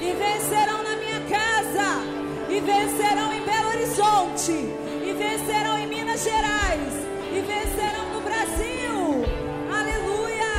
[0.00, 2.16] e vencerão na minha casa
[2.60, 6.92] vencerão em Belo Horizonte, e vencerão em Minas Gerais,
[7.32, 9.24] e vencerão no Brasil.
[9.70, 10.56] Aleluia!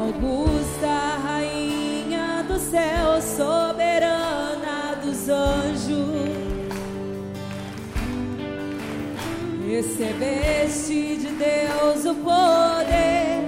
[0.00, 6.14] Augusta, rainha do céu, soberana dos anjos.
[9.66, 13.43] Recebeste de Deus o poder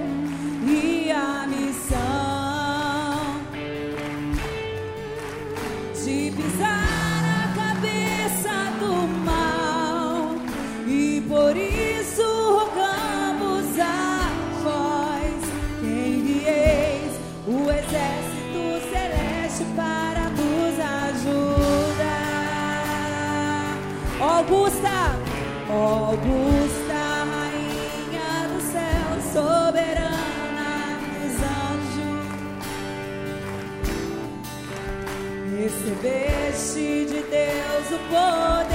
[35.67, 38.66] recebeste de Deus o poder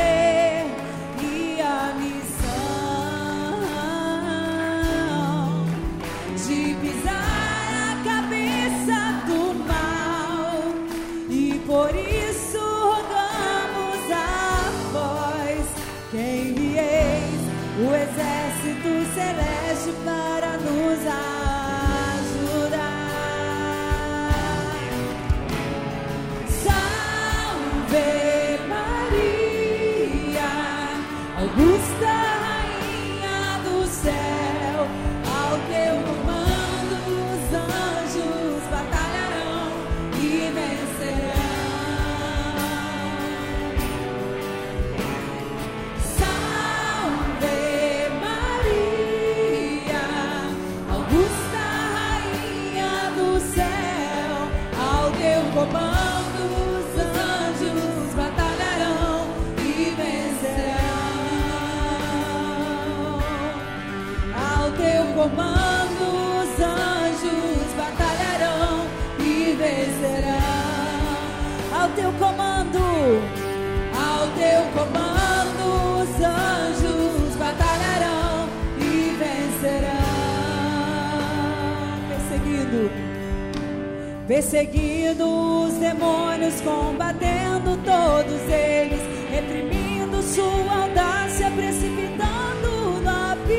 [84.33, 93.53] perseguindo os demônios, combatendo todos eles, reprimindo sua audácia, precipitando no abismo.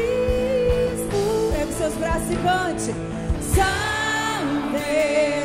[1.59, 2.91] Ergue seus braços e cante.
[3.53, 5.42] Salve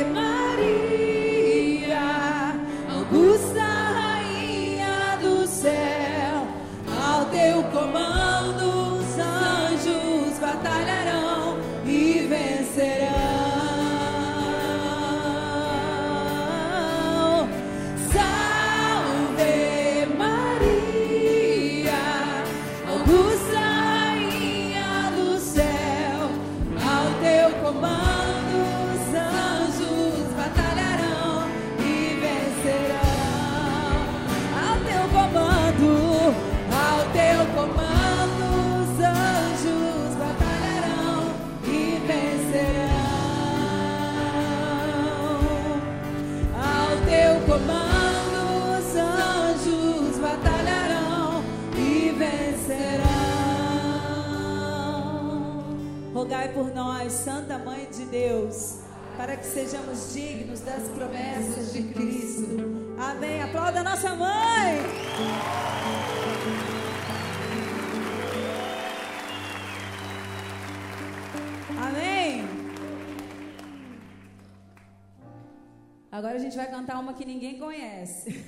[76.49, 78.43] gente vai cantar uma que ninguém conhece.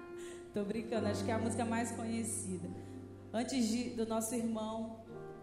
[0.52, 2.68] Tô brincando, acho que é a música mais conhecida.
[3.32, 5.00] Antes de, do nosso irmão,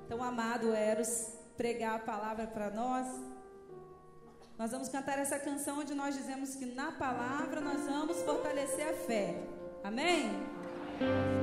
[0.07, 3.07] tão amado Eros, pregar a palavra para nós,
[4.59, 8.93] nós vamos cantar essa canção onde nós dizemos que na palavra nós vamos fortalecer a
[8.93, 9.35] fé.
[9.83, 10.29] Amém?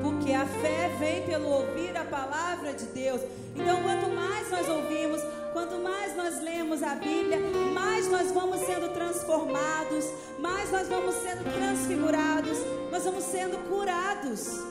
[0.03, 3.21] Porque a fé vem pelo ouvir a palavra de Deus.
[3.57, 5.21] Então, quanto mais nós ouvimos,
[5.53, 7.39] quanto mais nós lemos a Bíblia,
[7.73, 10.05] mais nós vamos sendo transformados,
[10.39, 12.59] mais nós vamos sendo transfigurados,
[12.91, 14.71] nós vamos sendo curados.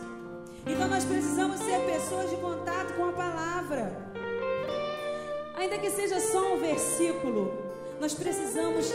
[0.65, 3.91] Então, nós precisamos ser pessoas de contato com a palavra.
[5.55, 7.51] Ainda que seja só um versículo,
[7.99, 8.91] nós precisamos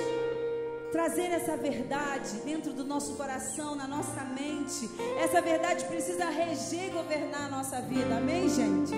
[0.92, 4.88] trazer essa verdade dentro do nosso coração, na nossa mente.
[5.18, 8.16] Essa verdade precisa reger e governar a nossa vida.
[8.16, 8.94] Amém, gente?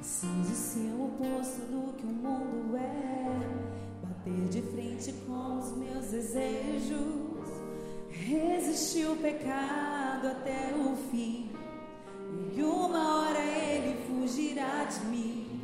[0.00, 4.06] Assim Preciso ser o oposto do que o mundo é.
[4.06, 7.48] Bater de frente com os meus desejos.
[8.08, 11.50] Resistir o pecado até o fim.
[12.56, 15.60] E uma hora ele fugirá de mim.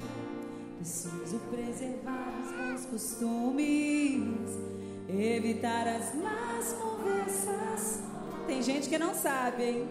[0.79, 4.66] Preciso preservar os meus costumes.
[5.09, 8.01] Evitar as más conversas.
[8.47, 9.89] Tem gente que não sabe, hein?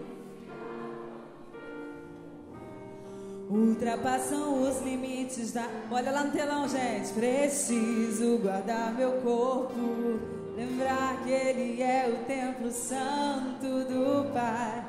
[3.48, 5.66] Ultrapassam os limites da.
[5.90, 7.12] Olha lá no telão, gente.
[7.12, 10.20] Preciso guardar meu corpo.
[10.56, 14.84] Lembrar que Ele é o templo santo do Pai.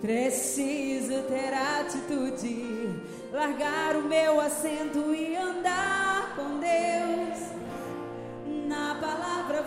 [0.00, 3.00] Preciso ter atitude.
[3.32, 6.05] Largar o meu assento e andar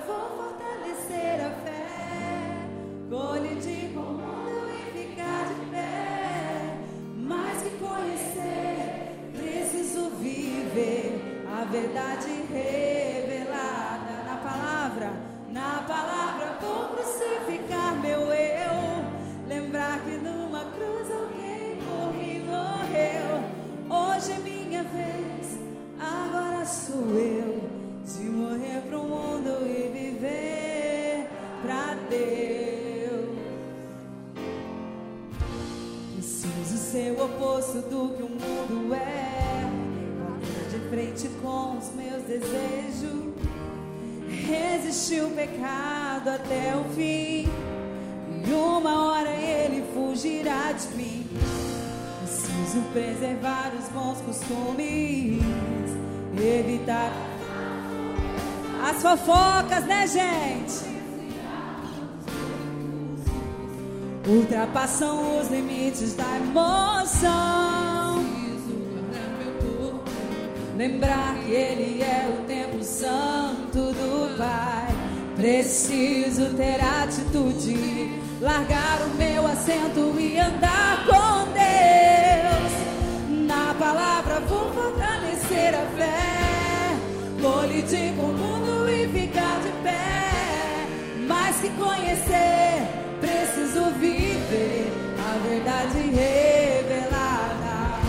[0.10, 1.86] vou fortalecer a fé.
[3.10, 6.78] Colidir com o mundo e ficar de pé.
[7.16, 15.14] Mais que conhecer, preciso viver a verdade revelada na palavra.
[15.52, 18.80] Na palavra vou crucificar meu eu.
[19.48, 23.30] Lembrar que numa cruz alguém por mim morreu.
[23.90, 25.60] Hoje é minha vez,
[26.00, 27.79] agora sou eu.
[28.18, 31.28] De morrer pro mundo e viver
[31.62, 33.38] pra Deus.
[36.16, 39.62] Preciso ser o oposto do que o mundo é.
[40.20, 43.36] Bater de frente com os meus desejos.
[44.28, 47.48] Resistir o pecado até o fim.
[48.44, 51.28] E uma hora ele fugirá de mim.
[52.22, 55.44] Preciso preservar os bons costumes.
[56.36, 57.12] Evitar
[58.84, 60.90] as fofocas, né, gente?
[64.28, 68.24] Ultrapassam os limites da emoção.
[70.78, 74.88] Lembrar que Ele é o templo santo do Pai.
[75.36, 78.12] Preciso ter atitude,
[78.42, 82.74] largar o meu assento e andar com Deus.
[83.48, 86.39] Na palavra vou fortalecer a fé,
[87.42, 90.88] colidir com o mundo e ficar de pé.
[91.28, 92.88] Mais que conhecer,
[93.20, 98.00] preciso viver a verdade revelada.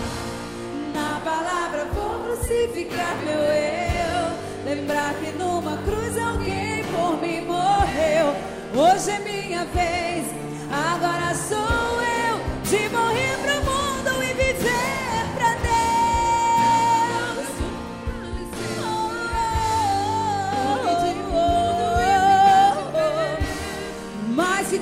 [0.93, 4.31] Na palavra vou crucificar meu eu.
[4.65, 8.33] Lembrar que numa cruz alguém por mim morreu.
[8.73, 10.25] Hoje é minha vez,
[10.71, 13.70] agora sou eu de morrer pro mundo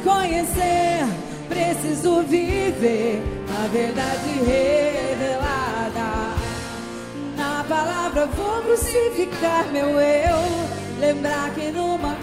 [0.04, 1.06] conhecer,
[1.48, 3.22] preciso viver
[3.64, 6.10] a verdade revelada.
[7.36, 11.00] Na palavra vou crucificar meu eu.
[11.00, 12.18] Lembrar que numa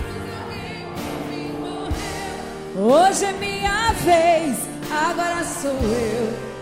[2.79, 4.59] Hoje é minha vez,
[4.91, 6.57] agora sou eu.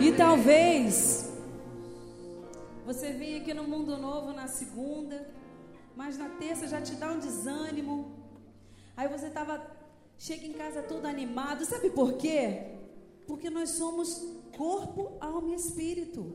[0.00, 1.32] E talvez
[2.86, 5.26] você venha aqui no Mundo Novo na segunda,
[5.96, 7.96] mas na terça já te dá um desânimo.
[8.96, 9.64] Aí você tava
[10.18, 11.64] chega em casa todo animado.
[11.64, 12.76] Sabe por quê?
[13.26, 14.22] Porque nós somos
[14.56, 16.32] corpo, alma e espírito.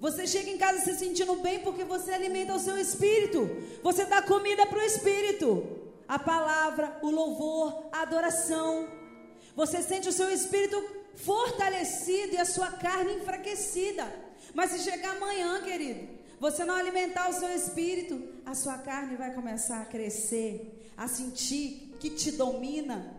[0.00, 3.48] Você chega em casa se sentindo bem porque você alimenta o seu espírito.
[3.82, 5.66] Você dá comida para o espírito.
[6.06, 8.88] A palavra, o louvor, a adoração.
[9.56, 10.80] Você sente o seu espírito
[11.16, 14.06] fortalecido e a sua carne enfraquecida.
[14.54, 16.08] Mas se chegar amanhã, querido,
[16.38, 21.94] você não alimentar o seu espírito, a sua carne vai começar a crescer, a sentir
[22.00, 23.14] que te domina.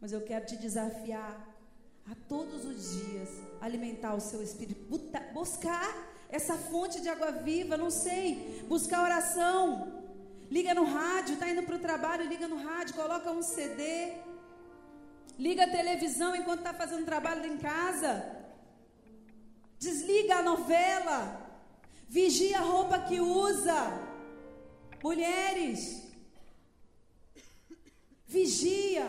[0.00, 1.34] Mas eu quero te desafiar
[2.08, 3.28] a todos os dias
[3.60, 4.84] alimentar o seu espírito,
[5.32, 5.92] buscar
[6.28, 10.04] essa fonte de água viva, não sei, buscar oração.
[10.48, 14.12] Liga no rádio, tá indo para o trabalho, liga no rádio, coloca um CD.
[15.36, 18.24] Liga a televisão enquanto está fazendo trabalho em casa.
[19.80, 21.43] Desliga a novela.
[22.08, 23.80] Vigia a roupa que usa.
[25.02, 26.02] Mulheres.
[28.26, 29.06] Vigia.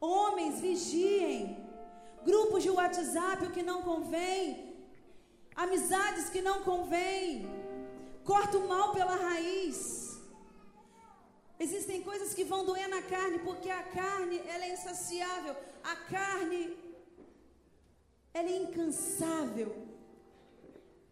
[0.00, 1.56] Homens, vigiem.
[2.24, 4.76] Grupos de WhatsApp o que não convém.
[5.54, 7.46] Amizades que não convém.
[8.24, 10.20] Corta o mal pela raiz.
[11.58, 15.56] Existem coisas que vão doer na carne, porque a carne, ela é insaciável.
[15.82, 16.76] A carne,
[18.34, 19.85] ela é incansável.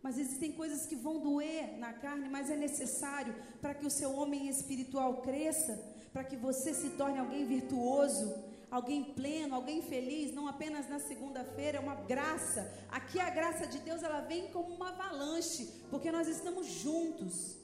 [0.05, 4.11] Mas existem coisas que vão doer na carne, mas é necessário para que o seu
[4.18, 5.74] homem espiritual cresça,
[6.12, 8.26] para que você se torne alguém virtuoso,
[8.70, 12.70] alguém pleno, alguém feliz, não apenas na segunda-feira, é uma graça.
[12.90, 17.57] Aqui a graça de Deus ela vem como uma avalanche, porque nós estamos juntos.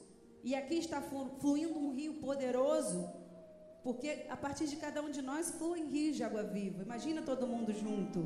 [0.43, 0.99] E aqui está
[1.41, 3.07] fluindo um rio poderoso,
[3.83, 6.81] porque a partir de cada um de nós flui rio de água viva.
[6.81, 8.19] Imagina todo mundo junto.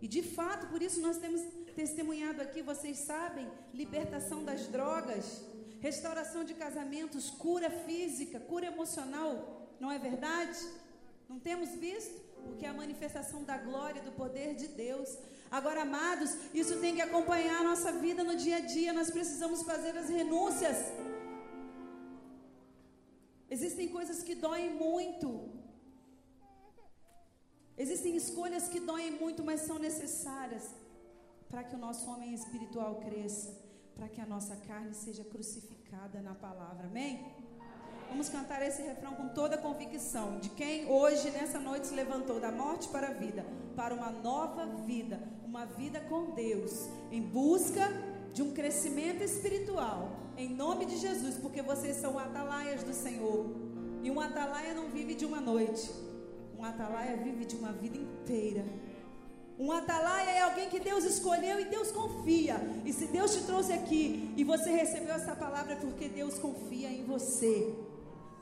[0.00, 1.42] E de fato, por isso nós temos
[1.80, 5.24] testemunhado aqui, vocês sabem, libertação das drogas,
[5.88, 9.32] restauração de casamentos, cura física, cura emocional,
[9.82, 10.58] não é verdade?
[11.30, 12.16] Não temos visto?
[12.44, 15.08] Porque é a manifestação da glória e do poder de Deus.
[15.58, 18.92] Agora, amados, isso tem que acompanhar a nossa vida no dia a dia.
[18.92, 20.78] Nós precisamos fazer as renúncias.
[23.56, 25.28] Existem coisas que doem muito.
[27.84, 30.64] Existem escolhas que doem muito, mas são necessárias
[31.50, 33.50] para que o nosso homem espiritual cresça,
[33.96, 36.86] para que a nossa carne seja crucificada na palavra.
[36.86, 37.26] Amém?
[38.08, 42.40] Vamos cantar esse refrão com toda a convicção de quem hoje, nessa noite, se levantou
[42.40, 43.44] da morte para a vida,
[43.76, 47.86] para uma nova vida, uma vida com Deus, em busca
[48.32, 53.46] de um crescimento espiritual, em nome de Jesus, porque vocês são atalaias do Senhor.
[54.02, 55.90] E um atalaia não vive de uma noite,
[56.58, 58.64] um atalaia vive de uma vida inteira.
[59.60, 62.56] Um atalaia é alguém que Deus escolheu e Deus confia.
[62.82, 66.88] E se Deus te trouxe aqui e você recebeu essa palavra é porque Deus confia
[66.88, 67.74] em você.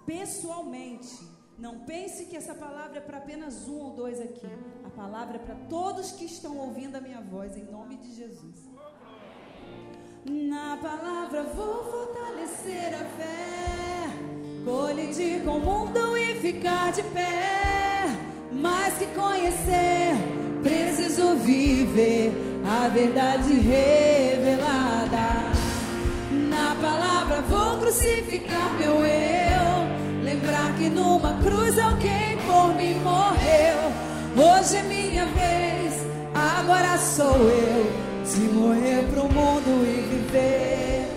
[0.07, 1.19] Pessoalmente.
[1.59, 4.47] Não pense que essa palavra é para apenas um ou dois aqui.
[4.85, 8.55] A palavra é para todos que estão ouvindo a minha voz, em nome de Jesus.
[10.25, 18.07] Na palavra vou fortalecer a fé, colidir com o mundo e ficar de pé.
[18.53, 22.33] Mais que conhecer preciso viver
[22.65, 25.29] a verdade revelada.
[26.31, 33.79] Na palavra vou crucificar meu eu, lembrar que numa cruz alguém por mim morreu.
[34.37, 35.95] Hoje é minha vez,
[36.35, 38.09] agora sou eu.
[38.25, 41.09] Se morrer pro mundo e viver.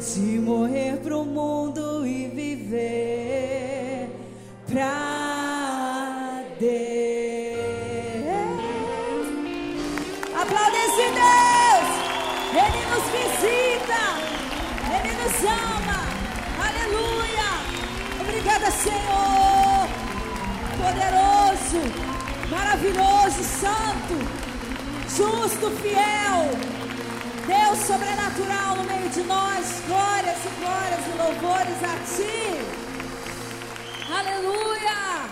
[0.00, 3.25] Se morrer pro mundo e viver
[20.86, 21.82] Poderoso,
[22.48, 24.14] maravilhoso, santo,
[25.08, 26.46] justo, fiel.
[27.44, 29.82] Deus sobrenatural no meio de nós.
[29.88, 32.46] Glórias e glórias e louvores a Ti.
[34.16, 35.26] Aleluia.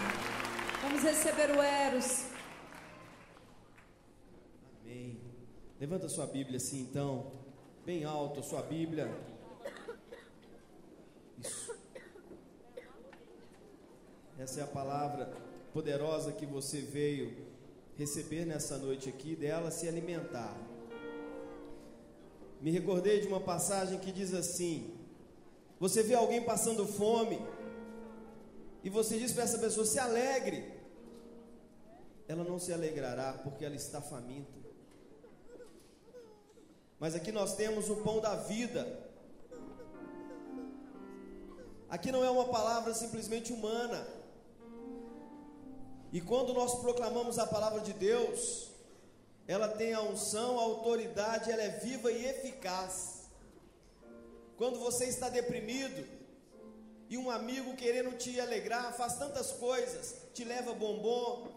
[0.82, 2.24] Vamos receber o Eros.
[5.78, 7.30] Levanta sua Bíblia assim então,
[7.86, 9.08] bem alto a sua Bíblia.
[11.38, 11.72] Isso.
[14.36, 15.43] Essa é a palavra
[15.74, 17.36] poderosa que você veio
[17.96, 20.56] receber nessa noite aqui, dela se alimentar.
[22.60, 24.96] Me recordei de uma passagem que diz assim:
[25.80, 27.40] Você vê alguém passando fome
[28.84, 30.72] e você diz para essa pessoa: se alegre.
[32.28, 34.58] Ela não se alegrará porque ela está faminta.
[36.98, 39.10] Mas aqui nós temos o pão da vida.
[41.90, 44.23] Aqui não é uma palavra simplesmente humana.
[46.14, 48.68] E quando nós proclamamos a palavra de Deus,
[49.48, 53.24] ela tem a unção, a autoridade, ela é viva e eficaz.
[54.56, 56.06] Quando você está deprimido
[57.08, 61.48] e um amigo querendo te alegrar, faz tantas coisas, te leva bombom,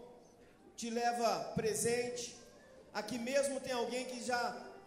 [0.74, 2.36] te leva presente.
[2.92, 4.40] Aqui mesmo tem alguém que já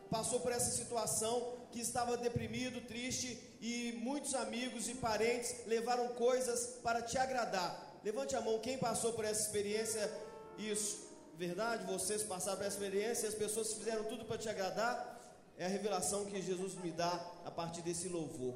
[0.09, 6.77] passou por essa situação, que estava deprimido, triste, e muitos amigos e parentes levaram coisas
[6.83, 7.90] para te agradar.
[8.03, 10.11] Levante a mão, quem passou por essa experiência?
[10.57, 11.85] Isso, verdade?
[11.85, 15.19] Vocês passaram por essa experiência, as pessoas fizeram tudo para te agradar.
[15.57, 17.13] É a revelação que Jesus me dá
[17.45, 18.55] a partir desse louvor.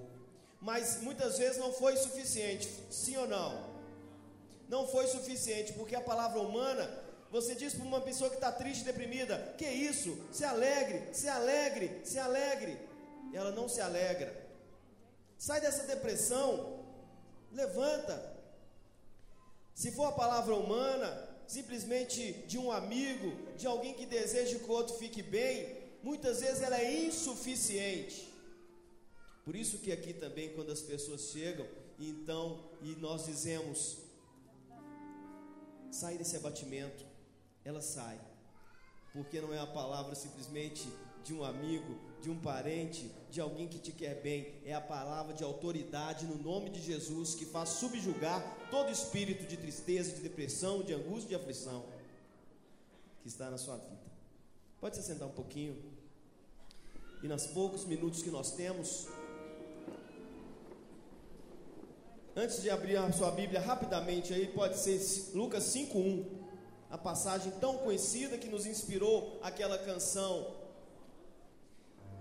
[0.60, 3.76] Mas muitas vezes não foi suficiente, sim ou não?
[4.68, 8.86] Não foi suficiente, porque a palavra humana você diz para uma pessoa que está triste,
[8.86, 10.18] deprimida: Que isso?
[10.32, 12.80] Se alegre, se alegre, se alegre.
[13.32, 14.34] E ela não se alegra.
[15.38, 16.86] Sai dessa depressão.
[17.52, 18.35] Levanta.
[19.76, 21.10] Se for a palavra humana,
[21.46, 26.62] simplesmente de um amigo, de alguém que deseja que o outro fique bem, muitas vezes
[26.62, 28.34] ela é insuficiente.
[29.44, 31.68] Por isso que aqui também, quando as pessoas chegam,
[32.00, 33.98] então, e nós dizemos,
[35.92, 37.06] sai desse abatimento,
[37.66, 38.18] ela sai.
[39.12, 40.88] Porque não é a palavra simplesmente
[41.22, 45.32] de um amigo, de um parente, de alguém que te quer bem, é a palavra
[45.32, 50.82] de autoridade no nome de Jesus que faz subjugar todo espírito de tristeza, de depressão,
[50.82, 51.86] de angústia, de aflição
[53.22, 54.02] que está na sua vida.
[54.82, 55.78] Pode se sentar um pouquinho.
[57.22, 59.08] E nos poucos minutos que nós temos,
[62.36, 65.00] antes de abrir a sua Bíblia rapidamente aí, pode ser
[65.36, 66.26] Lucas 5:1,
[66.90, 70.55] a passagem tão conhecida que nos inspirou aquela canção.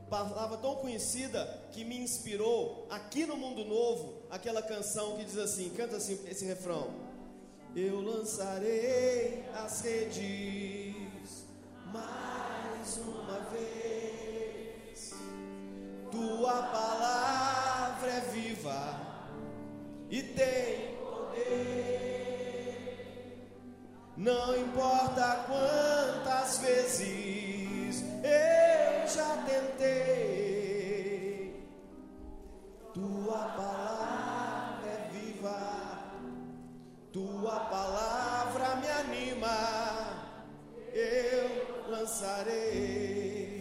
[0.08, 5.70] Palavra tão conhecida que me inspirou aqui no Mundo Novo, aquela canção que diz assim,
[5.70, 6.90] canta assim esse refrão.
[7.74, 11.44] Eu lançarei as redes
[11.92, 15.14] mais uma vez.
[16.10, 19.00] Tua palavra é viva
[20.10, 22.14] e tem poder.
[24.16, 28.73] Não importa quantas vezes eu
[29.14, 29.94] já tentei,
[32.92, 36.12] tua palavra é viva,
[37.12, 39.56] tua palavra me anima,
[40.92, 43.54] eu lançarei.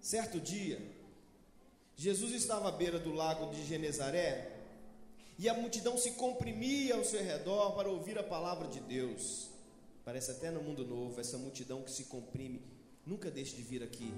[0.00, 0.80] Certo dia,
[1.96, 4.50] Jesus estava à beira do lago de Genezaré
[5.38, 9.49] e a multidão se comprimia ao seu redor para ouvir a palavra de Deus.
[10.10, 12.60] Parece até no mundo novo, essa multidão que se comprime.
[13.06, 14.12] Nunca deixe de vir aqui.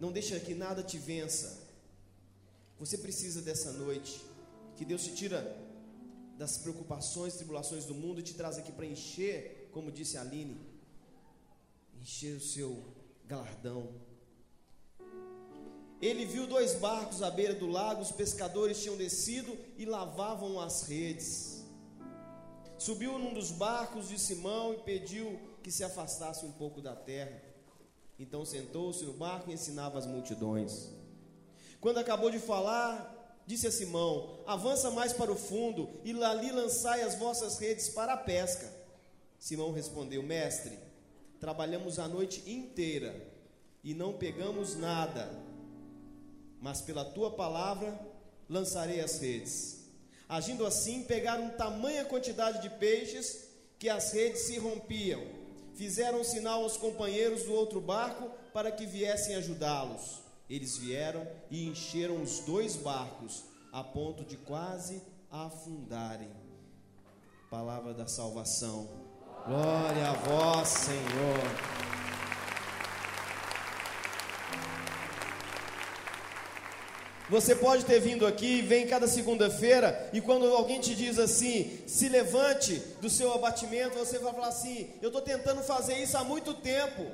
[0.00, 1.62] Não deixe que nada te vença.
[2.78, 4.24] Você precisa dessa noite
[4.74, 5.40] que Deus te tira
[6.38, 10.58] das preocupações, tribulações do mundo e te traz aqui para encher, como disse a Aline,
[12.00, 12.82] encher o seu
[13.26, 13.92] galardão
[16.00, 20.82] ele viu dois barcos à beira do lago, os pescadores tinham descido e lavavam as
[20.82, 21.53] redes.
[22.78, 27.40] Subiu num dos barcos de Simão e pediu que se afastasse um pouco da terra.
[28.18, 30.90] Então sentou-se no barco e ensinava as multidões.
[31.80, 37.02] Quando acabou de falar, disse a Simão: Avança mais para o fundo e ali lançai
[37.02, 38.70] as vossas redes para a pesca.
[39.38, 40.78] Simão respondeu: Mestre,
[41.40, 43.32] trabalhamos a noite inteira
[43.82, 45.54] e não pegamos nada
[46.64, 48.00] mas pela tua palavra
[48.48, 49.83] lançarei as redes.
[50.28, 53.48] Agindo assim, pegaram tamanha quantidade de peixes
[53.78, 55.22] que as redes se rompiam.
[55.74, 60.22] Fizeram sinal aos companheiros do outro barco para que viessem ajudá-los.
[60.48, 66.30] Eles vieram e encheram os dois barcos, a ponto de quase afundarem.
[67.50, 68.88] Palavra da salvação.
[69.46, 72.03] Glória a vós, Senhor.
[77.30, 82.06] Você pode ter vindo aqui, vem cada segunda-feira, e quando alguém te diz assim, se
[82.08, 86.52] levante do seu abatimento, você vai falar assim: eu estou tentando fazer isso há muito
[86.52, 87.06] tempo.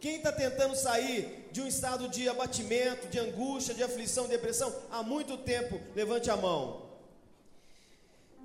[0.00, 5.02] Quem está tentando sair de um estado de abatimento, de angústia, de aflição, depressão, há
[5.02, 6.86] muito tempo, levante a mão.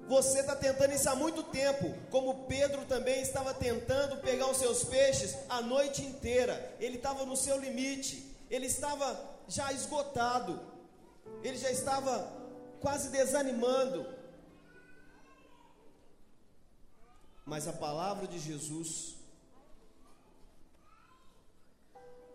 [0.08, 4.84] Você está tentando isso há muito tempo, como Pedro também estava tentando pegar os seus
[4.84, 6.76] peixes a noite inteira.
[6.80, 10.60] Ele estava no seu limite, ele estava já esgotado,
[11.44, 12.42] ele já estava
[12.80, 14.06] quase desanimando.
[17.46, 19.16] Mas a palavra de Jesus,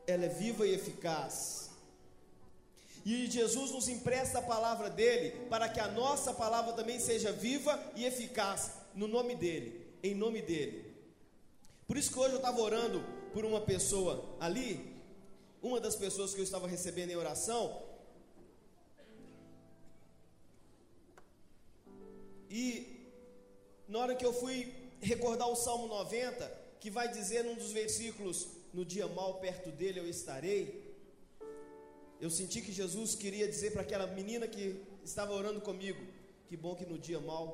[0.06, 1.70] ela é viva e eficaz.
[3.04, 7.80] E Jesus nos empresta a palavra dele para que a nossa palavra também seja viva
[7.94, 10.92] e eficaz no nome dele, em nome dele.
[11.86, 14.95] Por isso que hoje eu estava orando por uma pessoa ali,
[15.66, 17.62] uma das pessoas que eu estava recebendo em oração,
[22.48, 22.64] e
[23.88, 24.56] na hora que eu fui
[25.00, 26.48] recordar o Salmo 90,
[26.80, 28.36] que vai dizer num dos versículos:
[28.72, 30.60] No dia mal perto dele eu estarei.
[32.20, 34.64] Eu senti que Jesus queria dizer para aquela menina que
[35.04, 36.02] estava orando comigo:
[36.48, 37.46] Que bom que no dia mal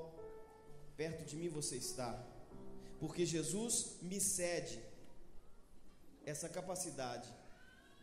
[0.96, 2.10] perto de mim você está,
[3.00, 4.78] porque Jesus me cede
[6.24, 7.28] essa capacidade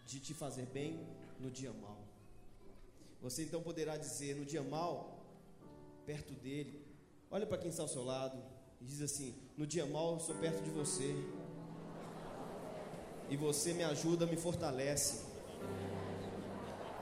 [0.10, 1.00] de te fazer bem
[1.40, 2.00] no dia mal.
[3.22, 5.20] Você então poderá dizer no dia mal,
[6.04, 6.84] perto dele,
[7.30, 8.42] olha para quem está ao seu lado
[8.82, 11.16] e diz assim: No dia mal eu sou perto de você.
[13.30, 15.26] E você me ajuda, me fortalece.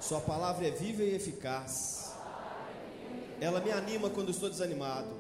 [0.02, 2.14] Sua palavra é viva e eficaz.
[3.40, 5.16] Ela me anima quando estou desanimado.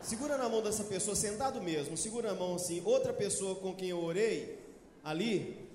[0.00, 2.80] Segura na mão dessa pessoa, sentado mesmo, segura a mão assim.
[2.84, 4.58] Outra pessoa com quem eu orei,
[5.02, 5.69] ali,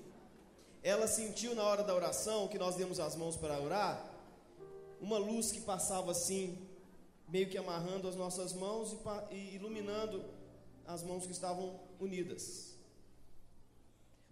[0.86, 4.08] ela sentiu na hora da oração, que nós demos as mãos para orar,
[5.02, 6.60] uma luz que passava assim,
[7.28, 8.96] meio que amarrando as nossas mãos
[9.32, 10.24] e, iluminando
[10.86, 12.76] as mãos que estavam unidas.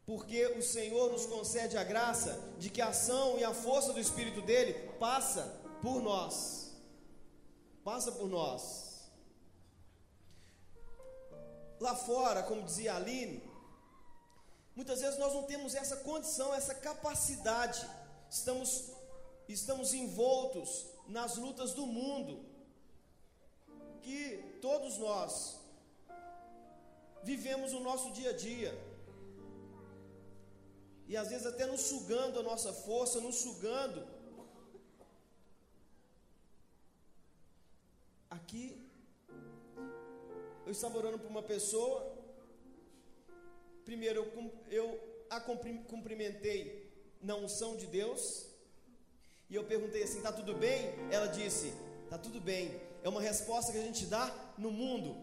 [0.06, 4.00] Porque o Senhor nos concede a graça de que a ação e a força do
[4.00, 6.72] Espírito dele passa por nós.
[7.84, 9.10] Passa por nós.
[11.80, 13.42] Lá fora, como dizia a Aline,
[14.76, 17.88] muitas vezes nós não temos essa condição, essa capacidade.
[18.30, 18.92] Estamos,
[19.48, 22.46] estamos envoltos nas lutas do mundo,
[24.02, 25.60] que todos nós
[27.24, 28.94] vivemos o nosso dia a dia
[31.08, 34.06] e às vezes até nos sugando a nossa força, nos sugando.
[38.30, 38.82] Aqui,
[40.66, 42.13] eu estava orando por uma pessoa.
[43.86, 48.46] Primeiro, eu, eu a cumprimentei na unção de Deus.
[49.50, 50.94] E eu perguntei assim: tá tudo bem?
[51.12, 51.74] Ela disse:
[52.10, 52.80] tá tudo bem.
[53.04, 55.16] É uma resposta que a gente dá no mundo.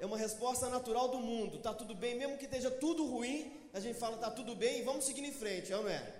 [0.00, 1.58] É uma resposta natural do mundo.
[1.58, 4.82] Tá tudo bem, mesmo que esteja tudo ruim, a gente fala, tá tudo bem e
[4.82, 6.14] vamos seguir em frente, não é?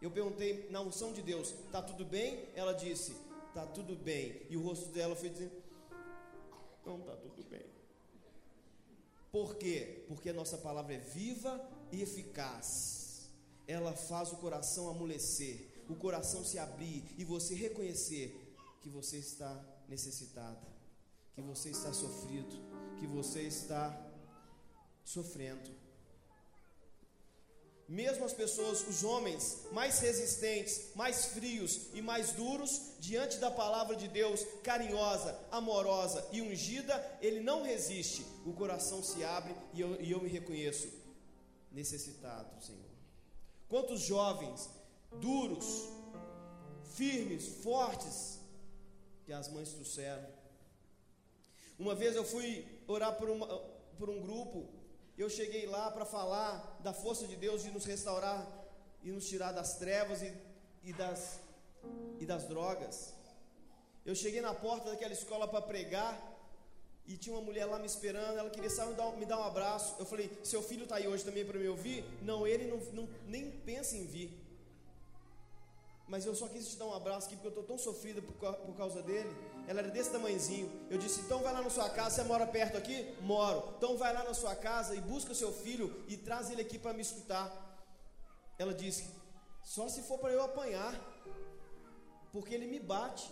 [0.00, 2.48] Eu perguntei na unção de Deus, tá tudo bem?
[2.54, 3.16] Ela disse,
[3.52, 4.40] tá tudo bem.
[4.48, 5.52] E o rosto dela foi dizendo,
[6.86, 7.64] não tá tudo bem.
[9.34, 10.04] Por quê?
[10.06, 11.60] Porque a nossa palavra é viva
[11.90, 13.28] e eficaz.
[13.66, 19.52] Ela faz o coração amolecer, o coração se abrir e você reconhecer que você está
[19.88, 20.64] necessitado,
[21.34, 22.54] que você está sofrido,
[23.00, 24.08] que você está
[25.02, 25.68] sofrendo.
[27.86, 33.94] Mesmo as pessoas, os homens mais resistentes, mais frios e mais duros, diante da palavra
[33.94, 38.24] de Deus, carinhosa, amorosa e ungida, ele não resiste.
[38.46, 40.88] O coração se abre e eu, e eu me reconheço
[41.70, 42.80] necessitado, Senhor.
[43.68, 44.70] Quantos jovens
[45.20, 45.88] duros,
[46.94, 48.40] firmes, fortes,
[49.24, 50.26] que as mães trouxeram.
[51.78, 53.46] Uma vez eu fui orar por, uma,
[53.98, 54.68] por um grupo
[55.22, 58.46] eu cheguei lá para falar da força de Deus de nos restaurar
[59.02, 60.32] e nos tirar das trevas e,
[60.82, 61.40] e, das,
[62.18, 63.14] e das drogas.
[64.04, 66.32] Eu cheguei na porta daquela escola para pregar
[67.06, 68.38] e tinha uma mulher lá me esperando.
[68.38, 69.94] Ela queria só me dar, me dar um abraço.
[69.98, 72.04] Eu falei: Seu filho está aí hoje também para me ouvir?
[72.22, 74.40] Não, ele não, não, nem pensa em vir.
[76.08, 78.34] Mas eu só quis te dar um abraço aqui porque eu estou tão sofrida por,
[78.34, 79.34] por causa dele.
[79.66, 80.70] Ela era desse tamanhozinho.
[80.90, 82.16] Eu disse: então vai lá na sua casa.
[82.16, 83.14] Você mora perto aqui?
[83.20, 83.74] Moro.
[83.76, 86.92] Então vai lá na sua casa e busca seu filho e traz ele aqui para
[86.92, 87.46] me escutar.
[88.58, 89.08] Ela disse:
[89.62, 90.94] só se for para eu apanhar,
[92.32, 93.30] porque ele me bate.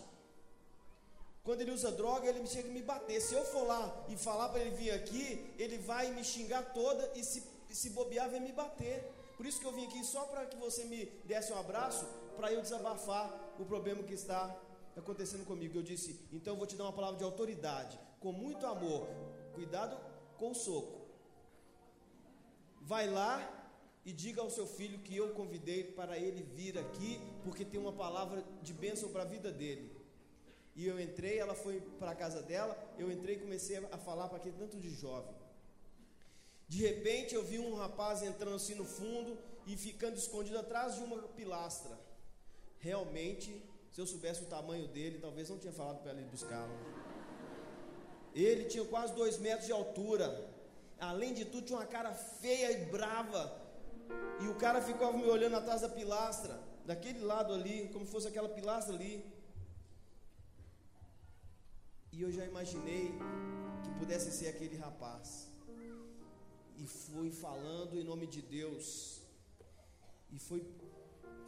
[1.43, 3.21] Quando ele usa droga, ele chega a me bater.
[3.21, 7.11] Se eu for lá e falar para ele vir aqui, ele vai me xingar toda
[7.15, 9.03] e se, se bobear, vai me bater.
[9.35, 12.05] Por isso que eu vim aqui só para que você me desse um abraço,
[12.37, 13.29] para eu desabafar
[13.59, 14.55] o problema que está
[14.97, 15.77] acontecendo comigo.
[15.77, 19.07] Eu disse: então eu vou te dar uma palavra de autoridade, com muito amor.
[19.53, 19.97] Cuidado
[20.37, 21.01] com o soco.
[22.81, 23.63] Vai lá
[24.05, 27.93] e diga ao seu filho que eu convidei para ele vir aqui, porque tem uma
[27.93, 29.89] palavra de bênção para a vida dele.
[30.75, 34.27] E eu entrei, ela foi para a casa dela, eu entrei e comecei a falar
[34.27, 35.33] para aquele tanto de jovem.
[36.67, 39.37] De repente eu vi um rapaz entrando assim no fundo
[39.67, 41.97] e ficando escondido atrás de uma pilastra.
[42.79, 43.63] Realmente
[43.93, 46.73] se eu soubesse o tamanho dele, talvez não tinha falado para ele buscá-lo.
[48.33, 50.27] Ele tinha quase dois metros de altura.
[50.99, 53.43] Além de tudo, tinha uma cara feia e brava.
[54.41, 58.49] E o cara ficava me olhando atrás da pilastra, daquele lado ali, como fosse aquela
[58.49, 59.23] pilastra ali.
[62.11, 63.13] E eu já imaginei
[63.83, 65.49] que pudesse ser aquele rapaz.
[66.77, 69.21] E fui falando em nome de Deus.
[70.31, 70.65] E foi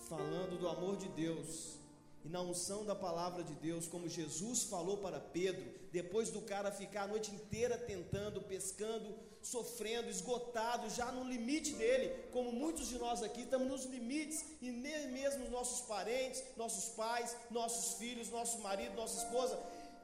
[0.08, 1.84] falando do amor de Deus
[2.26, 6.72] e na unção da palavra de Deus, como Jesus falou para Pedro, depois do cara
[6.72, 12.98] ficar a noite inteira tentando, pescando, sofrendo, esgotado, já no limite dele, como muitos de
[12.98, 18.58] nós aqui estamos nos limites, e nem mesmo nossos parentes, nossos pais, nossos filhos, nosso
[18.58, 19.56] marido, nossa esposa,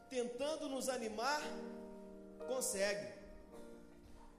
[0.07, 1.41] tentando nos animar,
[2.47, 3.13] consegue.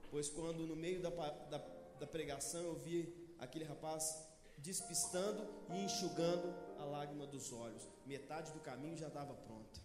[0.09, 1.61] Pois quando no meio da, da,
[1.99, 4.23] da pregação eu vi aquele rapaz
[4.57, 7.87] despistando e enxugando a lágrima dos olhos.
[8.05, 9.79] Metade do caminho já estava pronta.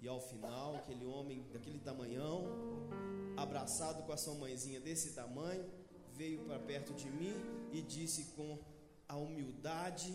[0.00, 2.44] E ao final, aquele homem daquele tamanhão,
[3.36, 5.64] abraçado com a sua mãezinha desse tamanho,
[6.12, 7.34] veio para perto de mim
[7.72, 8.58] e disse com
[9.08, 10.14] a humildade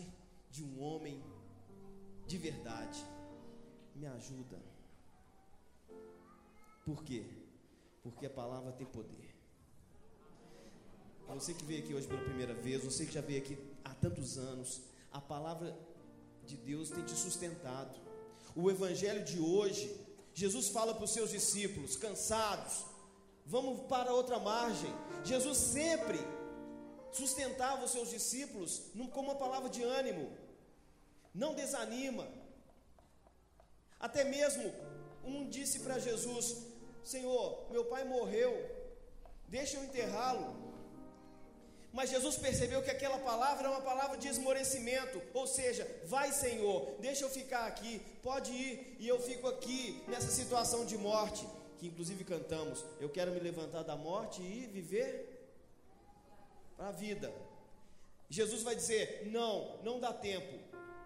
[0.50, 1.22] de um homem
[2.26, 3.04] de verdade:
[3.94, 4.58] Me ajuda.
[6.84, 7.24] Por quê?
[8.02, 9.32] Porque a palavra tem poder.
[11.28, 14.38] Você que veio aqui hoje pela primeira vez, você que já veio aqui há tantos
[14.38, 14.80] anos,
[15.10, 15.76] a palavra
[16.44, 17.94] de Deus tem te sustentado.
[18.54, 20.02] O evangelho de hoje
[20.34, 22.84] Jesus fala para os seus discípulos, cansados,
[23.44, 24.92] vamos para outra margem.
[25.24, 26.18] Jesus sempre
[27.12, 30.32] sustentava os seus discípulos com uma palavra de ânimo,
[31.34, 32.26] não desanima.
[34.00, 34.72] Até mesmo
[35.22, 36.66] um disse para Jesus:
[37.04, 38.52] Senhor, meu pai morreu,
[39.48, 40.61] deixa eu enterrá-lo.
[41.92, 46.96] Mas Jesus percebeu que aquela palavra era uma palavra de esmorecimento, ou seja, vai Senhor,
[47.00, 51.46] deixa eu ficar aqui, pode ir, e eu fico aqui nessa situação de morte,
[51.78, 55.54] que inclusive cantamos, eu quero me levantar da morte e viver
[56.76, 57.32] para a vida.
[58.30, 60.58] Jesus vai dizer: não, não dá tempo,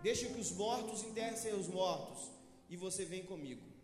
[0.02, 2.30] deixa que os mortos enterrem seus mortos,
[2.70, 3.75] e você vem comigo.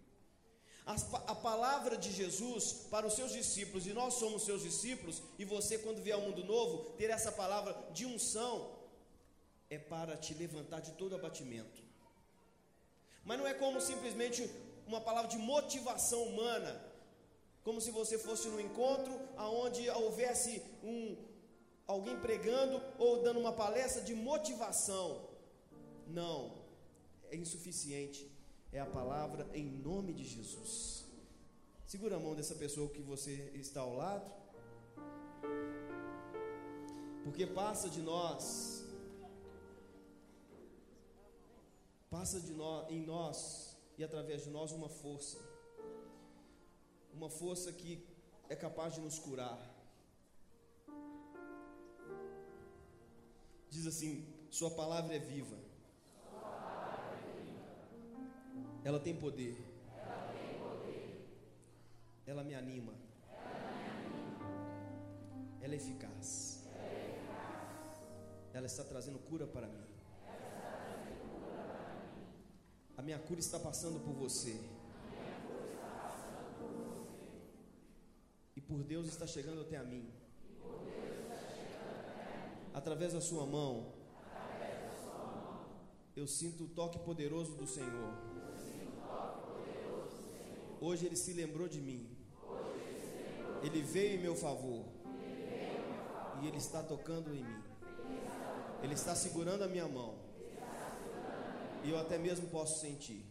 [0.85, 5.79] A, palavra de Jesus para os seus discípulos, e nós somos seus discípulos, e você,
[5.79, 8.79] quando vier ao mundo novo, ter essa palavra de unção,
[9.71, 11.81] é para te levantar de todo abatimento.
[13.25, 14.51] Mas não é como simplesmente
[14.85, 16.85] uma palavra de motivação humana,
[17.63, 21.17] como se você fosse no encontro aonde houvesse um
[21.87, 25.29] alguém pregando ou dando uma palestra de motivação.
[26.09, 26.59] Não,
[27.31, 28.32] é insuficiente
[28.73, 31.05] é a palavra em nome de Jesus.
[31.87, 34.33] Segura a mão dessa pessoa que você está ao lado.
[37.23, 38.83] Porque passa de nós,
[42.11, 45.39] passa de nós, em nós e através de nós uma força,
[47.13, 48.05] uma força que
[48.49, 49.61] é capaz de nos curar.
[53.69, 55.72] Diz assim: Sua palavra é viva
[58.85, 59.57] Ela tem poder.
[59.97, 61.29] Ela, tem poder.
[62.27, 62.93] Ela me anima.
[63.31, 65.61] Ela, me anima.
[65.61, 66.67] Ela é eficaz.
[66.67, 68.03] Ela, é eficaz.
[68.53, 69.85] Ela está trazendo cura para mim.
[70.25, 72.27] Cura para mim.
[72.97, 74.61] A minha cura está passando por você.
[78.57, 80.11] E por Deus está chegando até a mim.
[82.75, 83.93] Através da sua mão.
[86.15, 88.32] Eu sinto o toque poderoso do Senhor.
[90.87, 92.05] Hoje ele se lembrou de mim.
[93.63, 94.85] Ele veio em meu favor.
[96.41, 97.63] E ele está tocando em mim.
[98.83, 100.17] Ele está segurando a minha mão.
[101.85, 103.25] E eu até mesmo posso sentir.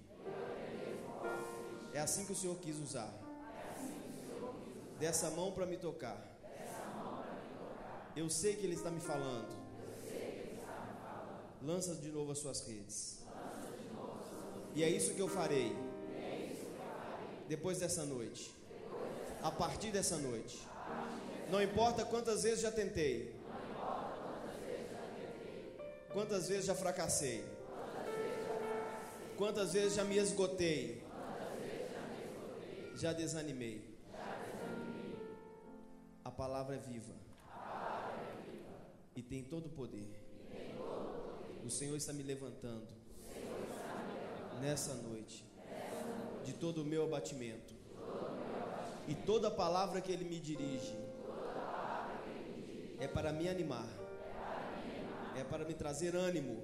[1.93, 3.14] É assim que o Senhor quis usar.
[4.97, 6.20] Dessa mão para me tocar.
[8.16, 9.54] Eu sei que Ele está me falando.
[11.62, 13.20] Lança de novo as suas redes.
[14.74, 15.91] E é isso que eu farei
[17.51, 18.49] depois dessa noite.
[19.43, 20.57] A partir dessa noite.
[21.49, 23.36] Não importa quantas vezes já tentei.
[26.13, 27.43] Quantas vezes já fracassei.
[29.36, 31.03] Quantas vezes já me esgotei.
[32.95, 33.83] Já desanimei.
[36.23, 37.15] A palavra é viva.
[39.13, 40.07] E tem todo o poder.
[41.65, 42.87] O Senhor está me levantando.
[44.61, 45.50] Nessa noite
[46.43, 47.74] de todo o meu abatimento.
[49.08, 50.97] E toda palavra que Ele me dirige
[53.00, 53.88] é para me animar,
[55.36, 56.63] é para me trazer ânimo,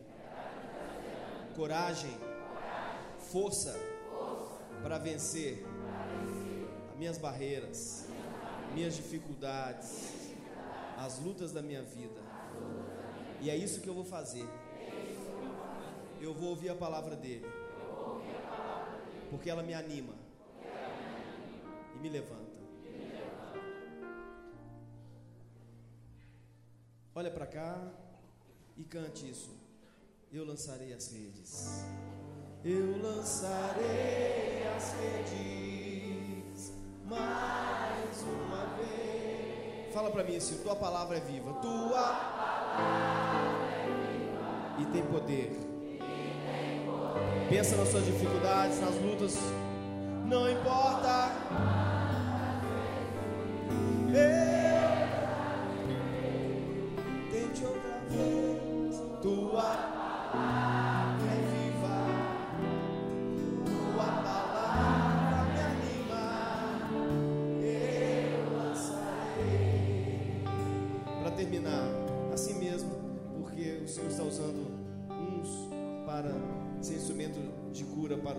[1.56, 2.16] coragem,
[3.32, 3.76] força
[4.84, 5.66] para vencer
[6.91, 8.08] as minhas barreiras,
[8.74, 10.32] minhas dificuldades,
[10.98, 12.22] as lutas da minha vida.
[13.41, 14.48] E é isso que eu vou fazer.
[16.22, 17.45] Eu vou ouvir a palavra dele
[19.30, 20.14] porque ela me anima,
[21.95, 22.58] e me levanta.
[27.16, 27.82] Olha para cá
[28.78, 29.49] e cante isso.
[30.32, 31.84] Eu lançarei as redes.
[32.64, 36.74] Eu lançarei as redes
[37.06, 39.94] mais uma vez.
[39.94, 41.54] Fala para mim assim, tua palavra é viva.
[41.54, 44.82] Tua palavra é viva.
[44.82, 45.66] E tem poder
[47.49, 49.38] Pensa nas suas dificuldades, nas lutas.
[50.26, 51.97] Não importa.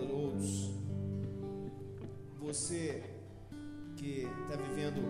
[0.07, 0.69] Outros.
[2.39, 3.03] Você
[3.97, 5.01] que está vivendo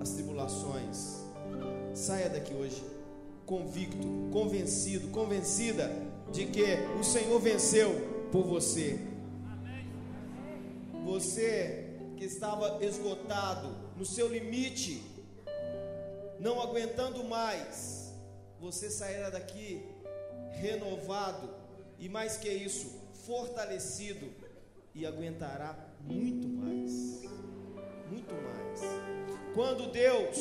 [0.00, 1.24] as tribulações,
[1.94, 2.82] saia daqui hoje
[3.46, 5.90] convicto, convencido, convencida
[6.32, 6.64] de que
[6.98, 7.90] o Senhor venceu
[8.32, 8.98] por você.
[11.04, 15.02] Você que estava esgotado, no seu limite,
[16.40, 18.12] não aguentando mais,
[18.58, 19.86] você sairá daqui
[20.52, 21.48] renovado
[21.98, 24.30] e mais que isso, fortalecido
[24.94, 27.22] e aguentará muito mais.
[28.10, 28.80] Muito mais.
[29.54, 30.38] Quando Deus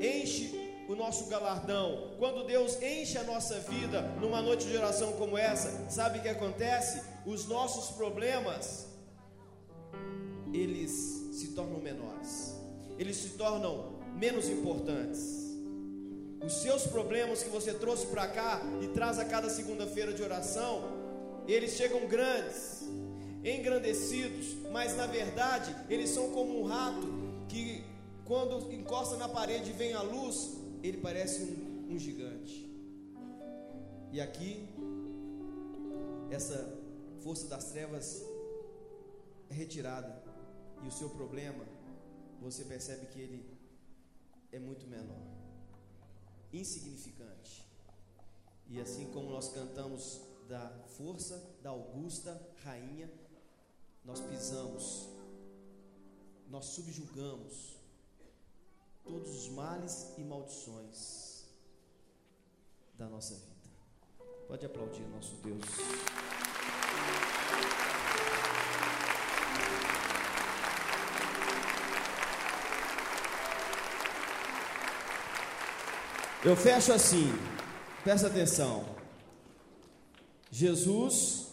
[0.00, 5.38] enche o nosso galardão, quando Deus enche a nossa vida numa noite de oração como
[5.38, 7.02] essa, sabe o que acontece?
[7.24, 8.86] Os nossos problemas
[10.52, 10.90] eles
[11.32, 12.54] se tornam menores.
[12.98, 15.42] Eles se tornam menos importantes.
[16.44, 21.03] Os seus problemas que você trouxe para cá e traz a cada segunda-feira de oração,
[21.52, 22.82] eles chegam grandes,
[23.44, 27.06] engrandecidos, mas na verdade eles são como um rato
[27.48, 27.84] que
[28.24, 32.70] quando encosta na parede e vem a luz, ele parece um, um gigante.
[34.10, 34.68] E aqui,
[36.30, 36.78] essa
[37.20, 38.24] força das trevas
[39.50, 40.22] é retirada,
[40.82, 41.64] e o seu problema,
[42.40, 43.44] você percebe que ele
[44.52, 45.22] é muito menor,
[46.52, 47.64] insignificante.
[48.68, 53.10] E assim como nós cantamos da força da augusta rainha,
[54.04, 55.08] nós pisamos,
[56.48, 57.78] nós subjugamos
[59.02, 61.44] todos os males e maldições
[62.94, 63.54] da nossa vida.
[64.46, 65.64] Pode aplaudir nosso Deus.
[76.44, 77.32] Eu fecho assim,
[78.02, 79.03] presta atenção.
[80.56, 81.48] Jesus,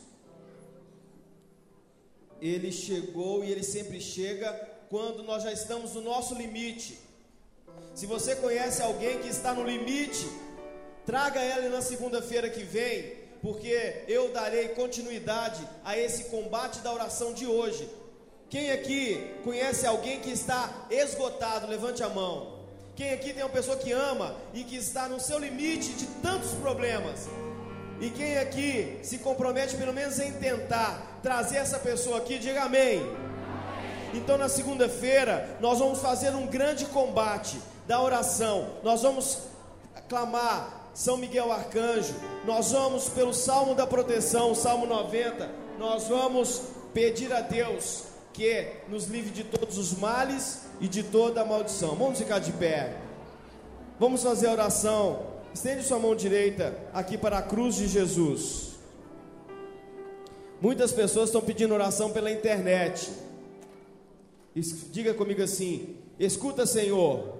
[2.39, 4.53] ele chegou e ele sempre chega
[4.91, 6.99] quando nós já estamos no nosso limite.
[7.95, 10.29] Se você conhece alguém que está no limite,
[11.03, 17.33] traga ela na segunda-feira que vem, porque eu darei continuidade a esse combate da oração
[17.33, 17.89] de hoje.
[18.51, 21.65] Quem aqui conhece alguém que está esgotado?
[21.65, 22.67] Levante a mão.
[22.95, 26.51] Quem aqui tem uma pessoa que ama e que está no seu limite de tantos
[26.51, 27.27] problemas?
[28.01, 32.99] E quem aqui se compromete pelo menos em tentar trazer essa pessoa aqui, diga amém.
[34.11, 38.69] Então na segunda-feira nós vamos fazer um grande combate da oração.
[38.83, 39.43] Nós vamos
[40.09, 42.15] clamar São Miguel Arcanjo.
[42.43, 45.47] Nós vamos pelo Salmo da proteção, Salmo 90.
[45.77, 46.59] Nós vamos
[46.95, 51.95] pedir a Deus que nos livre de todos os males e de toda a maldição.
[51.95, 52.95] Vamos ficar de pé.
[53.99, 55.30] Vamos fazer a oração.
[55.53, 58.71] Estende sua mão direita aqui para a cruz de Jesus.
[60.61, 63.11] Muitas pessoas estão pedindo oração pela internet.
[64.91, 67.33] Diga comigo assim: Escuta, Senhor,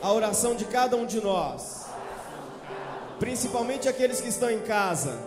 [0.00, 1.86] a oração de cada um de nós,
[3.18, 5.18] principalmente aqueles que estão em casa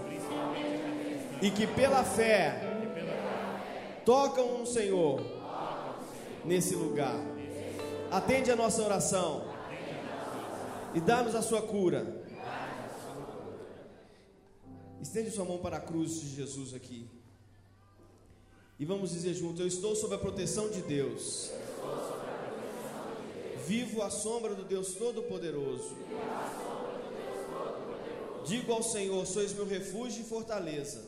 [1.42, 2.62] e que pela fé
[4.06, 5.22] tocam no Senhor
[6.46, 7.20] nesse lugar.
[8.10, 9.51] Atende a nossa oração
[10.94, 12.22] e dá-nos a sua cura.
[15.02, 17.10] Estende sua mão para a cruz de Jesus aqui.
[18.80, 21.52] E vamos dizer juntos: Eu estou sob a proteção de Deus.
[23.68, 25.96] Vivo à sombra do Deus Todo-Poderoso.
[28.46, 31.04] Digo ao Senhor: Sois meu refúgio e fortaleza.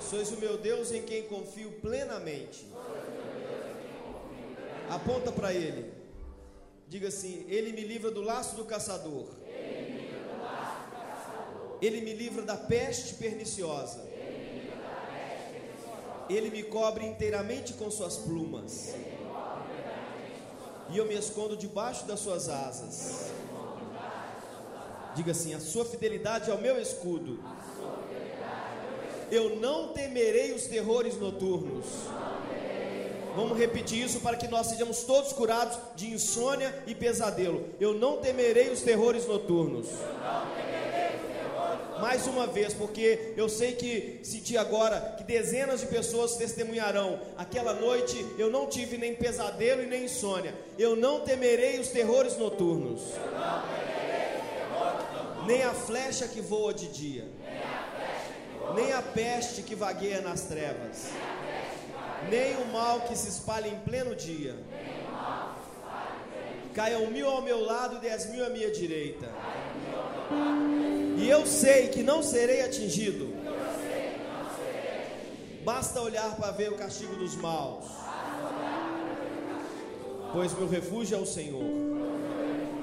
[0.00, 2.66] Sois o meu Deus em quem confio plenamente.
[4.88, 5.89] Aponta para Ele.
[6.90, 9.28] Diga assim: Ele me livra do laço do caçador.
[11.80, 14.04] Ele me livra da peste perniciosa.
[16.28, 18.92] Ele me cobre inteiramente com suas plumas.
[20.90, 23.30] E eu me escondo debaixo das suas asas.
[25.14, 27.38] Diga assim: a sua fidelidade é o meu escudo.
[29.30, 31.86] Eu não temerei os terrores noturnos.
[33.34, 37.68] Vamos repetir isso para que nós sejamos todos curados de insônia e pesadelo.
[37.78, 39.86] Eu não temerei os terrores noturnos.
[42.00, 47.20] Mais uma vez, porque eu sei que senti agora que dezenas de pessoas testemunharão.
[47.36, 50.54] Aquela noite eu não tive nem pesadelo e nem insônia.
[50.78, 53.02] Eu não temerei os terrores noturnos.
[55.46, 57.24] Nem a flecha que voa de dia
[58.74, 61.10] nem a peste que vagueia nas trevas,
[62.28, 64.56] nem o mal que se espalha em pleno dia.
[66.74, 69.28] Caiam mil ao meu lado e dez mil à minha direita.
[71.16, 73.34] E eu sei que não serei atingido.
[75.64, 77.86] Basta olhar para ver o castigo dos maus.
[80.32, 81.64] Pois meu refúgio é o Senhor.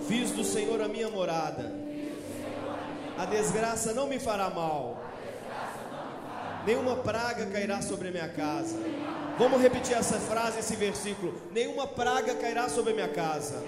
[0.07, 1.73] Fiz do Senhor a minha morada.
[3.17, 5.06] A desgraça não me fará mal
[6.67, 8.75] Nenhuma praga cairá sobre a minha casa.
[9.39, 11.33] Vamos repetir essa frase, esse versículo.
[11.53, 13.63] Nenhuma praga cairá sobre a minha casa.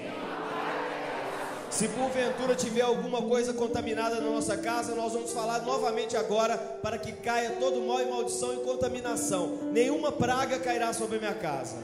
[1.70, 6.98] Se porventura tiver alguma coisa contaminada na nossa casa, nós vamos falar novamente agora para
[6.98, 9.60] que caia todo mal e maldição e contaminação.
[9.72, 11.78] Nenhuma praga cairá sobre a minha casa.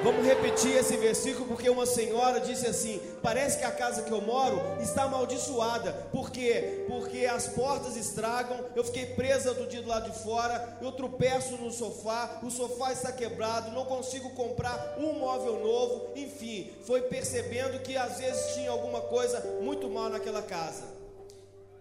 [0.00, 4.20] Vamos repetir esse versículo porque uma senhora disse assim: parece que a casa que eu
[4.20, 5.92] moro está amaldiçoada.
[6.12, 6.84] Por quê?
[6.86, 8.64] Porque as portas estragam.
[8.76, 10.78] Eu fiquei presa do dia do lado de fora.
[10.80, 12.38] Eu tropeço no sofá.
[12.44, 13.72] O sofá está quebrado.
[13.72, 16.12] Não consigo comprar um móvel novo.
[16.14, 20.84] Enfim, foi percebendo que às vezes tinha alguma coisa muito mal naquela casa.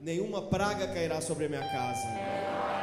[0.01, 2.76] Nenhuma praga cairá sobre a minha casa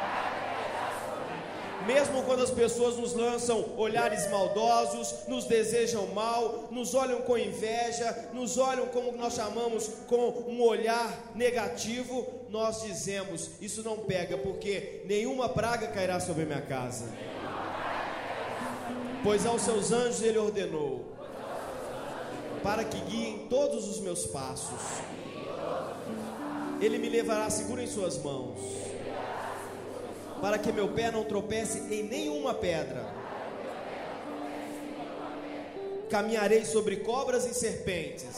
[1.85, 8.29] mesmo quando as pessoas nos lançam olhares maldosos, nos desejam mal, nos olham com inveja,
[8.33, 15.03] nos olham como nós chamamos com um olhar negativo, nós dizemos: Isso não pega, porque
[15.05, 17.05] nenhuma praga cairá sobre minha casa.
[19.23, 21.05] Pois aos seus anjos ele ordenou
[22.61, 24.79] para que guiem todos os meus passos.
[26.81, 28.84] Ele me levará seguro em suas mãos
[30.45, 33.03] para que meu pé não tropece em nenhuma pedra.
[36.07, 38.29] Caminharei sobre cobras e serpentes.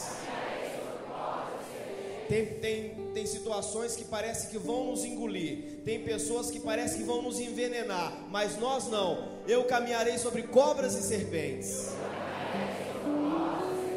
[2.29, 5.81] Tem, tem, tem situações que parece que vão nos engolir.
[5.83, 8.17] Tem pessoas que parece que vão nos envenenar.
[8.29, 9.41] Mas nós não.
[9.45, 11.89] Eu caminharei sobre cobras e serpentes.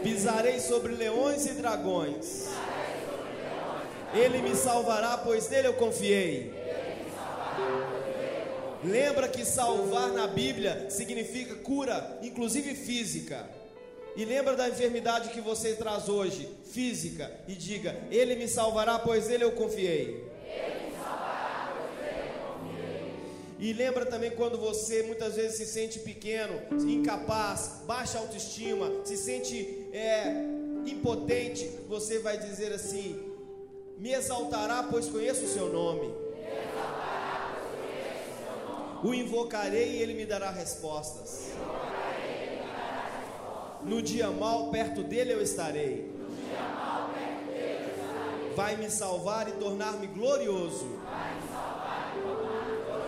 [0.02, 2.48] Pisarei sobre leões e dragões.
[4.12, 6.59] Ele me salvará, pois nele eu confiei.
[8.82, 13.46] Lembra que salvar na Bíblia significa cura, inclusive física.
[14.16, 19.28] E lembra da enfermidade que você traz hoje, física, e diga: Ele me salvará, pois
[19.28, 20.28] nele eu confiei.
[23.58, 26.54] E lembra também quando você muitas vezes se sente pequeno,
[26.88, 30.32] incapaz, baixa autoestima, se sente é,
[30.86, 33.20] impotente, você vai dizer assim:
[33.98, 36.29] Me exaltará, pois conheço o seu nome.
[39.02, 41.52] O invocarei e ele me dará respostas.
[43.82, 46.10] No dia mal, perto dele eu estarei.
[48.54, 50.98] Vai me salvar e tornar-me glorioso.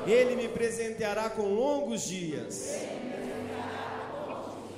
[0.07, 2.79] Ele me presenteará com longos dias.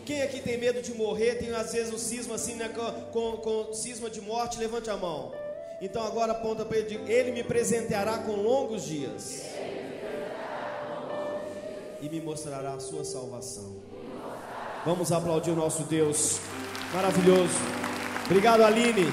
[0.04, 3.36] Quem aqui tem medo de morrer, tem às vezes o cisma assim, né, com, com,
[3.38, 5.32] com cisma de morte, levante a mão.
[5.80, 9.42] Então agora aponta para ele, ele me presenteará com longos dias
[12.04, 13.76] e me mostrará a sua salvação.
[14.84, 16.38] Vamos aplaudir o nosso Deus
[16.92, 17.54] maravilhoso.
[18.26, 19.06] Obrigado, Aline.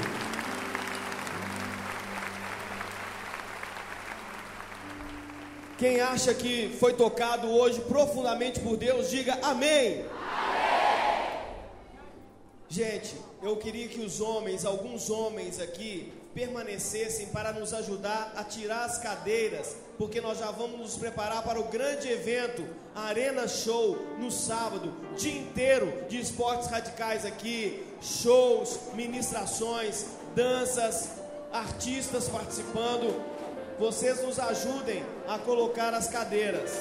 [5.78, 10.04] Quem acha que foi tocado hoje profundamente por Deus, diga amém.
[10.04, 10.06] amém.
[12.68, 18.86] Gente, eu queria que os homens, alguns homens aqui, permanecessem para nos ajudar a tirar
[18.86, 24.32] as cadeiras, porque nós já vamos nos preparar para o grande evento, Arena Show, no
[24.32, 30.06] sábado, dia inteiro de esportes radicais aqui, shows, ministrações,
[30.36, 31.10] danças,
[31.52, 33.22] artistas participando.
[33.78, 36.72] Vocês nos ajudem a colocar as cadeiras.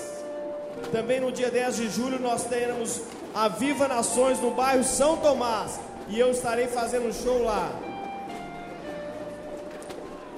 [0.93, 3.01] Também no dia 10 de julho nós teremos
[3.35, 7.90] a Viva Nações no bairro São Tomás e eu estarei fazendo um show lá.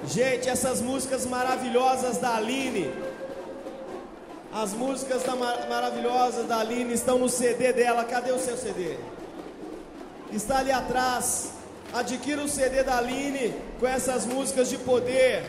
[0.07, 2.91] Gente, essas músicas maravilhosas da Aline,
[4.53, 8.03] as músicas da mar maravilhosas da Aline estão no CD dela.
[8.03, 8.97] Cadê o seu CD?
[10.31, 11.53] Está ali atrás.
[11.93, 15.43] Adquira o CD da Aline com essas músicas de poder.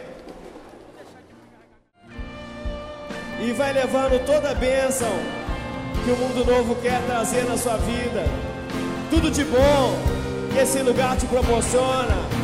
[3.43, 5.11] E vai levando toda a bênção
[6.05, 8.25] que o mundo novo quer trazer na sua vida.
[9.11, 9.99] Tudo de bom
[10.53, 12.44] que esse lugar te proporciona.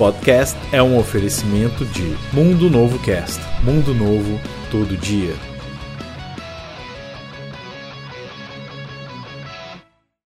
[0.00, 3.38] podcast é um oferecimento de Mundo Novo Cast.
[3.62, 4.40] Mundo Novo
[4.70, 5.49] todo dia.